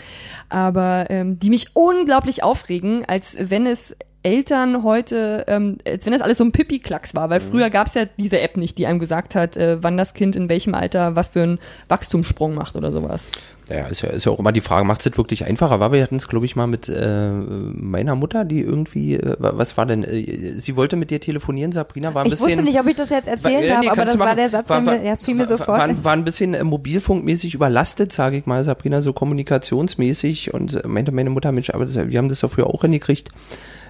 [0.49, 6.23] aber ähm, die mich unglaublich aufregen, als wenn es Eltern heute, ähm, als wenn das
[6.23, 9.01] alles so ein Pipi-Klacks war, weil früher gab es ja diese App nicht, die einem
[9.01, 11.59] gesagt hat, äh, wann das Kind in welchem Alter was für einen
[11.89, 13.31] Wachstumssprung macht oder sowas.
[13.69, 15.79] Naja, ist ja, ist ja auch immer die Frage, macht es das wirklich einfacher?
[15.79, 19.77] Weil wir hatten es, glaube ich, mal mit äh, meiner Mutter, die irgendwie, äh, was
[19.77, 22.49] war denn, äh, sie wollte mit dir telefonieren, Sabrina, war ein ich bisschen...
[22.49, 24.67] wusste nicht, ob ich das jetzt erzählen War- darf, nee, aber das war der Satz,
[24.67, 25.79] der mir, erst fiel mir war, sofort.
[25.79, 31.13] war, war ein bisschen äh, mobilfunkmäßig überlastet, sage ich mal, Sabrina, so kommunikationsmäßig und meinte
[31.13, 33.29] meine Mutter, Mensch, aber das, wir haben das früher auch hingekriegt,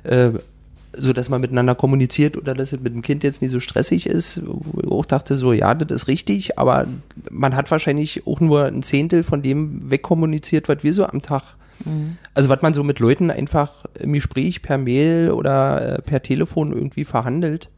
[0.04, 0.30] äh,
[0.95, 4.07] so dass man miteinander kommuniziert oder dass es mit dem Kind jetzt nicht so stressig
[4.07, 6.86] ist, wo ich auch dachte so, ja, das ist richtig, aber
[7.30, 11.57] man hat wahrscheinlich auch nur ein Zehntel von dem wegkommuniziert, was wir so am Tag
[12.34, 16.72] Also was man so mit Leuten einfach im Gespräch per Mail oder äh, per Telefon
[16.72, 17.68] irgendwie verhandelt.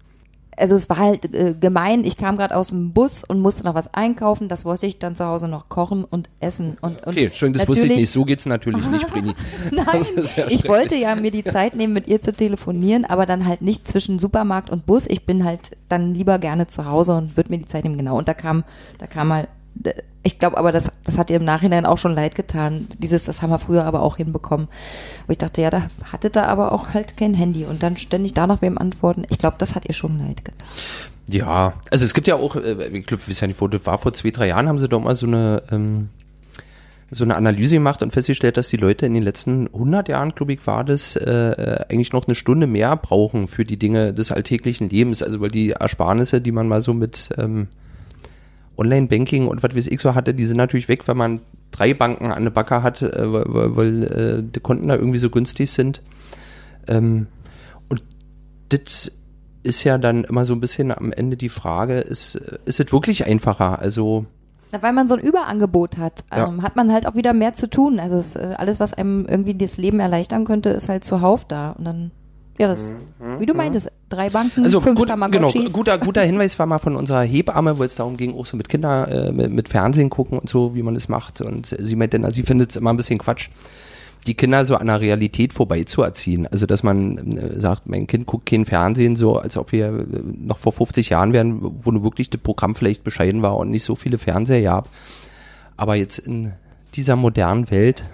[0.57, 2.05] Also es war halt äh, gemein.
[2.05, 4.49] Ich kam gerade aus dem Bus und musste noch was einkaufen.
[4.49, 6.77] Das wollte ich dann zu Hause noch kochen und essen.
[6.81, 8.11] Und, und Okay, schön, das wusste ich nicht.
[8.11, 9.35] So geht's natürlich nicht, Brini.
[9.71, 10.05] Nein,
[10.37, 13.63] ja ich wollte ja mir die Zeit nehmen, mit ihr zu telefonieren, aber dann halt
[13.63, 15.07] nicht zwischen Supermarkt und Bus.
[15.07, 18.17] Ich bin halt dann lieber gerne zu Hause und würde mir die Zeit nehmen, genau.
[18.19, 18.65] Und da kam,
[18.99, 19.49] da kam mal,
[20.23, 22.89] ich glaube aber, das, das hat ihr im Nachhinein auch schon leid getan.
[22.99, 24.69] Dieses, das haben wir früher aber auch hinbekommen.
[25.27, 28.35] Wo ich dachte, ja, da hattet ihr aber auch halt kein Handy und dann ständig
[28.35, 29.25] da nach wem antworten.
[29.29, 30.67] Ich glaube, das hat ihr schon leid getan.
[31.27, 34.49] Ja, also es gibt ja auch, äh, ich glaube, wie es war vor zwei, drei
[34.49, 36.09] Jahren, haben sie doch mal so eine, ähm,
[37.11, 40.55] so eine Analyse gemacht und festgestellt, dass die Leute in den letzten 100 Jahren, glaube
[40.55, 44.33] ich, war das, äh, äh, eigentlich noch eine Stunde mehr brauchen für die Dinge des
[44.33, 45.23] alltäglichen Lebens.
[45.23, 47.69] Also weil die Ersparnisse, die man mal so mit ähm,
[48.77, 52.31] Online-Banking und was weiß ich so hatte, die sind natürlich weg, wenn man drei Banken
[52.33, 56.03] an der Backe hat, äh, weil, weil, äh, die Konten da irgendwie so günstig sind.
[56.89, 57.27] Ähm,
[57.89, 58.03] und
[58.69, 59.11] das
[59.63, 63.27] ist ja dann immer so ein bisschen am Ende die Frage, ist, ist es wirklich
[63.27, 63.79] einfacher?
[63.79, 64.27] Also,
[64.79, 66.49] Weil man so ein Überangebot hat, Ja.
[66.49, 67.99] ähm, hat man halt auch wieder mehr zu tun.
[68.01, 71.71] Also es, äh, alles, was einem irgendwie das Leben erleichtern könnte, ist halt zuhauf da.
[71.71, 72.11] Und dann,
[72.59, 72.95] ja, das,
[73.39, 76.95] wie du meintest, drei Banken, also fünf gut, genau, guter, guter Hinweis war mal von
[76.95, 80.39] unserer Hebamme, wo es darum ging, auch so mit Kindern, äh, mit, mit Fernsehen gucken
[80.39, 81.41] und so, wie man es macht.
[81.41, 83.49] Und sie meinte, na, sie findet es immer ein bisschen Quatsch,
[84.27, 86.47] die Kinder so an der Realität vorbei zu erziehen.
[86.47, 90.05] Also, dass man äh, sagt, mein Kind guckt kein Fernsehen, so als ob wir äh,
[90.39, 93.85] noch vor 50 Jahren wären, wo nur wirklich das Programm vielleicht bescheiden war und nicht
[93.85, 94.89] so viele Fernseher gab.
[95.77, 96.53] Aber jetzt in
[96.95, 98.05] dieser modernen Welt,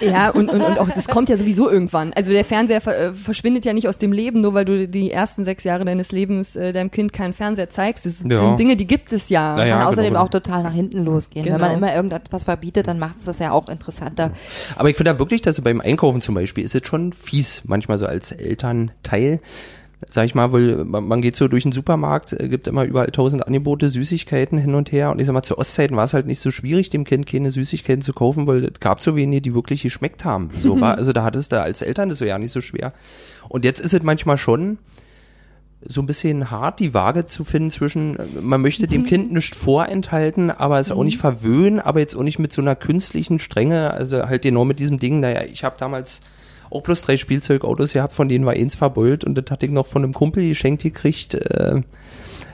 [0.00, 2.12] Ja, und, und, und auch, das kommt ja sowieso irgendwann.
[2.12, 5.10] Also der Fernseher ver äh, verschwindet ja nicht aus dem Leben, nur weil du die
[5.10, 8.06] ersten sechs Jahre deines Lebens äh, deinem Kind keinen Fernseher zeigst.
[8.06, 8.42] Das Ja.
[8.44, 9.56] sind Dinge, die gibt es ja.
[9.56, 10.24] Kann außerdem genau.
[10.24, 11.44] auch total nach hinten losgehen.
[11.44, 11.66] Wenn Genau.
[11.66, 14.30] man immer irgendetwas verbietet, dann macht es das ja auch interessanter.
[14.76, 17.62] Aber ich finde da wirklich, dass so beim Einkaufen zum Beispiel ist es schon fies,
[17.66, 19.40] manchmal so als Elternteil.
[20.08, 23.44] Sag ich mal, weil man geht so durch den Supermarkt, äh, gibt immer überall tausend
[23.44, 25.10] Angebote, Süßigkeiten hin und her.
[25.10, 27.50] Und ich sag mal, zu Ostzeiten war es halt nicht so schwierig, dem Kind keine
[27.50, 30.50] Süßigkeiten zu kaufen, weil es gab so wenige, die wirklich geschmeckt haben.
[30.68, 32.92] So war, also da hattest du als Eltern das so ja nicht so schwer.
[33.48, 34.78] Und jetzt ist es manchmal schon
[35.80, 39.54] so ein bisschen hart, die Waage zu finden zwischen, äh, man möchte dem Kind nicht
[39.54, 43.92] vorenthalten, aber es auch nicht verwöhnen, aber jetzt auch nicht mit so einer künstlichen Strenge,
[43.92, 46.20] also halt genau mit diesem Ding, naja, ich habe damals
[46.70, 49.86] auch bloß drei Spielzeugautos gehabt, von denen war eins verbeult und das hatte ich noch
[49.86, 51.34] von einem Kumpel geschenkt gekriegt.
[51.34, 51.82] Äh,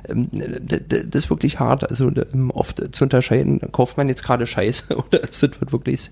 [0.08, 4.96] ähm, das ist wirklich hart, also ähm, oft zu unterscheiden, kauft man jetzt gerade Scheiße
[5.06, 6.10] oder ist das wird wirklich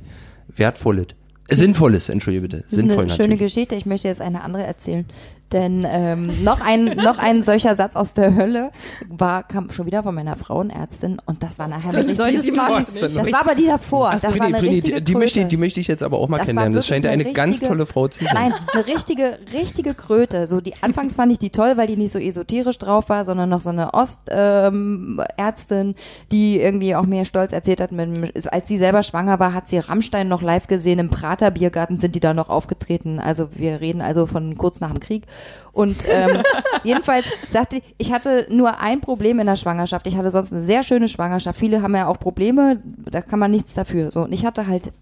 [0.49, 1.09] Wertvolles.
[1.49, 2.57] Äh, Sinnvolles, entschuldige bitte.
[2.63, 3.55] Das ist Sinnvoll eine schöne natürlich.
[3.55, 3.75] Geschichte.
[3.75, 5.05] Ich möchte jetzt eine andere erzählen.
[5.53, 8.71] Denn ähm, noch ein noch ein solcher Satz aus der Hölle
[9.09, 13.03] war kam schon wieder von meiner Frauenärztin und das war nachher eine richtige, die nicht.
[13.17, 14.17] Das war aber die davor.
[14.21, 16.29] das war eine Brini, richtige die, die, möchte ich, die möchte ich jetzt aber auch
[16.29, 16.75] mal Das kennenlernen.
[16.75, 18.35] Das scheint eine, eine ganz tolle Frau zu sein.
[18.35, 20.47] Nein, eine richtige, richtige Kröte.
[20.47, 23.49] So die anfangs fand ich die toll, weil die nicht so esoterisch drauf war, sondern
[23.49, 25.95] noch so eine Ostärztin, ähm,
[26.31, 29.79] die irgendwie auch mir stolz erzählt hat, mit, als sie selber schwanger war, hat sie
[29.79, 30.99] Rammstein noch live gesehen.
[30.99, 33.19] Im Prater Biergarten sind die da noch aufgetreten.
[33.19, 35.25] Also wir reden also von kurz nach dem Krieg.
[35.73, 36.43] Und ähm,
[36.85, 40.07] jedenfalls sagte ich, ich hatte nur ein Problem in der Schwangerschaft.
[40.07, 41.59] Ich hatte sonst eine sehr schöne Schwangerschaft.
[41.59, 44.11] Viele haben ja auch Probleme, da kann man nichts dafür.
[44.11, 44.93] So und ich hatte halt,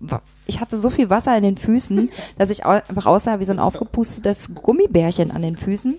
[0.46, 3.58] ich hatte so viel Wasser in den Füßen, dass ich einfach aussah wie so ein
[3.58, 5.98] aufgepustetes Gummibärchen an den Füßen.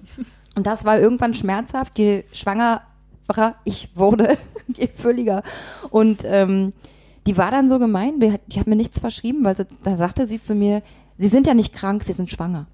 [0.56, 2.00] Und das war irgendwann schmerzhaft.
[2.00, 2.82] Je schwangerer
[3.64, 4.38] ich wurde,
[4.68, 5.44] je fülliger.
[5.90, 6.74] Und ähm,
[7.28, 9.96] die war dann so gemein, die hat, die hat mir nichts verschrieben, weil sie, da
[9.96, 10.82] sagte sie zu mir,
[11.18, 12.68] sie sind ja nicht krank, sie sind schwanger.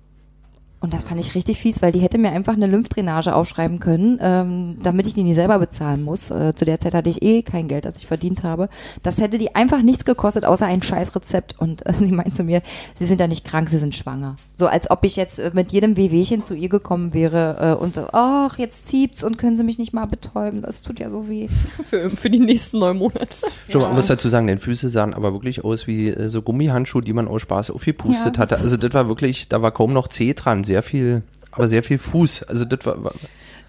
[0.80, 4.20] Und das fand ich richtig fies, weil die hätte mir einfach eine Lymphdrainage aufschreiben können,
[4.22, 6.30] ähm, damit ich die nicht selber bezahlen muss.
[6.30, 8.70] Äh, zu der Zeit hatte ich eh kein Geld, das ich verdient habe.
[9.02, 11.56] Das hätte die einfach nichts gekostet, außer ein Scheißrezept.
[11.58, 12.62] Und äh, sie meint zu mir,
[13.00, 14.36] sie sind ja nicht krank, sie sind schwanger.
[14.56, 17.98] So als ob ich jetzt äh, mit jedem Wehwehchen zu ihr gekommen wäre äh, und
[18.14, 20.62] ach, jetzt ziept's und können sie mich nicht mal betäuben.
[20.62, 21.48] Das tut ja so weh.
[21.88, 23.48] Für, für die nächsten neun Monate.
[23.70, 27.02] Schon, man muss dazu sagen, deine Füße sahen aber wirklich aus wie äh, so Gummihandschuhe,
[27.02, 28.42] die man aus Spaß aufgepustet Ja.
[28.44, 28.58] hatte.
[28.60, 31.98] Also das war wirklich, da war kaum noch Zeh dran, sehr viel, aber sehr viel
[31.98, 32.44] Fuß.
[32.44, 33.14] Also das war, war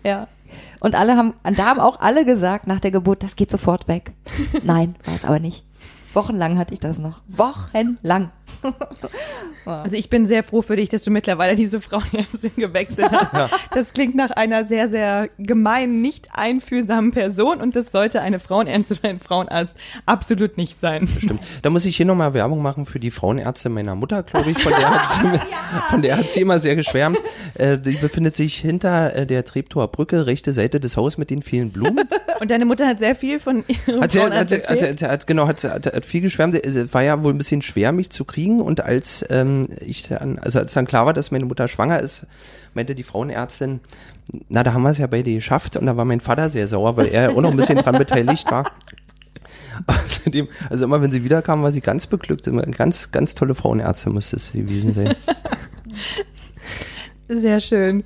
[0.04, 0.28] Ja.
[0.80, 4.12] Und alle haben, da haben auch alle gesagt nach der Geburt, das geht sofort weg.
[4.62, 5.64] Nein, war es aber nicht.
[6.14, 7.20] Wochenlang hatte ich das noch.
[7.28, 8.30] Wochenlang.
[9.64, 13.52] Also ich bin sehr froh für dich, dass du mittlerweile diese Frauenärztin gewechselt hast.
[13.72, 18.98] Das klingt nach einer sehr, sehr gemeinen, nicht einfühlsamen Person und das sollte eine Frauenärztin
[18.98, 21.06] oder ein Frauenarzt absolut nicht sein.
[21.06, 21.40] Stimmt.
[21.60, 24.58] Da muss ich hier nochmal Werbung machen für die Frauenärzte meiner Mutter, glaube ich.
[24.58, 25.40] Von der hat sie,
[25.90, 27.18] von der hat sie immer sehr geschwärmt.
[27.54, 31.42] Äh, die befindet sich hinter äh, der Treptower Brücke, rechte Seite des Hauses mit den
[31.42, 32.08] vielen Blumen.
[32.40, 35.46] Und deine Mutter hat sehr viel von ihrem Hat sie, hat, sie, hat, hat, genau,
[35.46, 36.54] hat, hat, hat viel geschwärmt.
[36.54, 38.47] Es war ja wohl ein bisschen schwer, mich zu kriegen.
[38.56, 42.26] Und als ähm, ich dann, also als dann klar war, dass meine Mutter schwanger ist,
[42.74, 43.80] meinte die Frauenärztin,
[44.48, 45.76] na, da haben wir es ja beide geschafft.
[45.76, 48.50] Und da war mein Vater sehr sauer, weil er auch noch ein bisschen dran beteiligt
[48.50, 48.70] war.
[49.86, 52.46] Außerdem, also immer wenn sie wiederkam, war sie ganz beglückt.
[52.46, 55.14] Immer eine ganz, ganz tolle Frauenärztin muss es gewesen sein.
[57.28, 58.04] Sehr schön.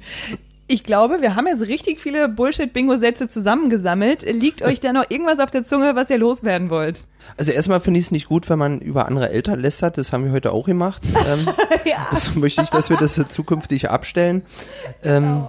[0.69, 4.23] Ich glaube, wir haben jetzt richtig viele Bullshit-Bingo-Sätze zusammengesammelt.
[4.23, 7.05] Liegt euch da noch irgendwas auf der Zunge, was ihr loswerden wollt?
[7.37, 9.99] Also erstmal finde ich es nicht gut, wenn man über andere Eltern lästert.
[9.99, 11.03] Das haben wir heute auch gemacht.
[11.27, 11.47] Ähm,
[12.11, 14.43] Das möchte ich, dass wir das zukünftig abstellen.
[15.03, 15.45] Ähm,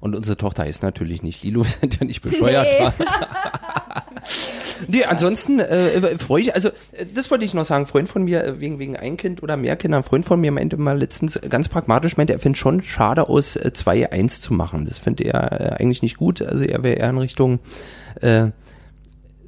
[0.00, 2.66] und unsere Tochter ist natürlich nicht Lilo, wir sind ja nicht bescheuert.
[2.78, 2.94] wa?
[4.86, 8.44] Nee, ansonsten äh, freue ich, also äh, das wollte ich noch sagen, Freund von mir,
[8.44, 11.36] äh, wegen, wegen ein Kind oder mehr Kinder, ein Freund von mir meinte mal letztens
[11.36, 14.86] äh, ganz pragmatisch, meinte, er findet schon schade aus, äh, 2-1 zu machen.
[14.86, 16.42] Das findet er äh, eigentlich nicht gut.
[16.42, 17.60] Also er wäre eher in Richtung
[18.20, 18.48] äh,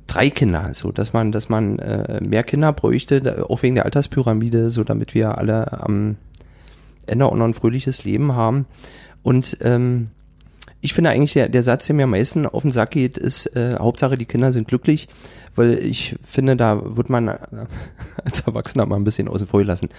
[0.06, 4.70] drei Kinder, so dass man, dass man äh, mehr Kinder bräuchte, auch wegen der Alterspyramide,
[4.70, 6.16] so damit wir alle am
[7.06, 8.66] Ende auch noch ein fröhliches Leben haben.
[9.22, 10.08] Und ähm,
[10.84, 13.46] ich finde eigentlich, der, der Satz, der mir am meisten auf den Sack geht, ist,
[13.54, 15.06] äh, Hauptsache die Kinder sind glücklich,
[15.54, 17.38] weil ich finde, da wird man äh,
[18.24, 19.90] als Erwachsener mal ein bisschen außen vor gelassen.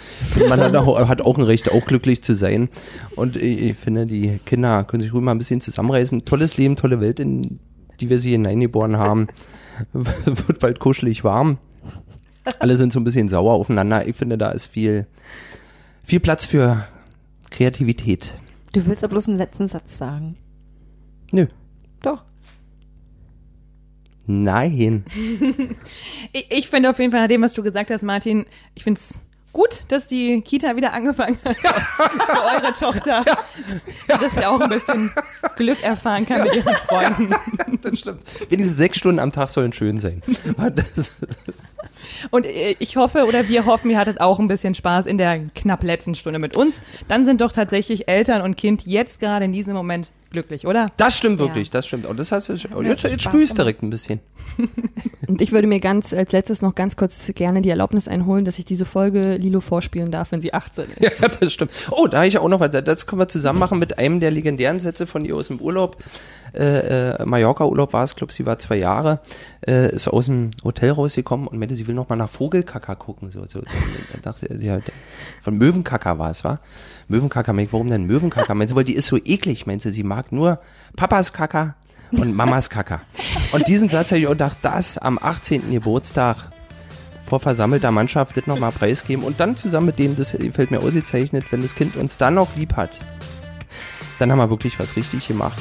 [0.50, 2.68] Man hat auch, hat auch ein Recht, auch glücklich zu sein.
[3.16, 6.26] Und ich, ich finde, die Kinder können sich ruhig mal ein bisschen zusammenreißen.
[6.26, 7.60] Tolles Leben, tolle Welt, in
[8.02, 9.28] die wir sie hineingeboren haben.
[9.94, 11.60] wird bald kuschelig warm.
[12.60, 14.06] Alle sind so ein bisschen sauer aufeinander.
[14.06, 15.08] Ich finde, da ist viel,
[16.04, 16.86] viel Platz für
[17.52, 18.34] Kreativität.
[18.74, 20.36] Du willst ja bloß einen letzten Satz sagen.
[21.34, 21.48] Nö.
[22.02, 22.24] Doch.
[24.26, 25.04] Nein.
[26.36, 29.00] Ich, ich finde auf jeden Fall, nach dem, was du gesagt hast, Martin, ich finde
[29.00, 29.20] es
[29.52, 33.24] gut, dass die Kita wieder angefangen hat für eure Tochter.
[34.08, 35.12] Dass sie auch ein bisschen
[35.56, 37.36] Glück erfahren kann mit ihren Freunden.
[37.84, 38.24] Das stimmt.
[38.50, 40.24] Wenigstens sechs Stunden am Tag sollen schön sein.
[40.58, 41.12] Das,
[42.32, 45.40] Und äh, ich hoffe oder wir hoffen, ihr hattet auch ein bisschen Spaß in der
[45.56, 46.76] knapp letzten Stunde mit uns.
[47.08, 50.92] Dann sind doch tatsächlich Eltern und Kind jetzt gerade in diesem Moment glücklich, oder?
[50.98, 51.46] das stimmt Ja.
[51.46, 52.06] wirklich, das stimmt.
[52.08, 53.58] Und das heißt, jetzt, jetzt Spaß spürst gemacht.
[53.58, 54.20] direkt ein bisschen.
[55.28, 58.60] Und ich würde mir ganz als letztes noch ganz kurz gerne die Erlaubnis einholen, dass
[58.60, 61.22] ich diese Folge Lilo vorspielen darf, wenn sie 18 ist.
[61.22, 61.72] Ja, das stimmt.
[61.92, 62.72] Oh, da habe ich ja auch noch was.
[62.72, 65.98] Das können wir zusammen machen mit einem der legendären Sätze von ihr aus dem Urlaub.
[66.54, 69.20] Äh, äh, Mallorca-Urlaub war es, glaube sie war zwei Jahre,
[69.66, 73.32] äh, ist aus dem Hotel rausgekommen und meinte, sie will noch mal nach Vogelkacker gucken.
[73.32, 74.80] So, so, da dachte ja,
[75.42, 76.60] von Möwenkacker war es, war?
[77.08, 78.54] Möwenkacker, meint, warum denn Möwenkacker?
[78.54, 80.60] Meint sie, weil die ist so eklig, meint sie, mag nur
[80.96, 81.76] Papas Kacker
[82.12, 83.02] und Mamas Kacker.
[83.52, 85.72] Und diesen Satz habe ich auch gedacht, das am 18.
[85.72, 86.38] Geburtstag
[87.20, 91.46] vor versammelter Mannschaft das nochmal preisgeben und dann zusammen mit denen, das fällt mir ausgezeichnet,
[91.52, 92.92] wenn das Kind uns dann noch lieb hat,
[94.20, 95.58] dann haben wir wirklich was richtig gemacht.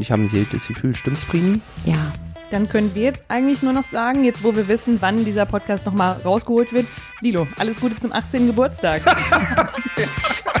[0.00, 1.60] Und ich habe ein sehr gutes Gefühl, stimmt's, Prini?
[1.84, 2.10] Ja.
[2.50, 5.84] Dann können wir jetzt eigentlich nur noch sagen, jetzt wo wir wissen, wann dieser Podcast
[5.84, 6.86] nochmal rausgeholt wird,
[7.20, 8.46] Lilo, alles Gute zum 18.
[8.46, 9.02] Geburtstag.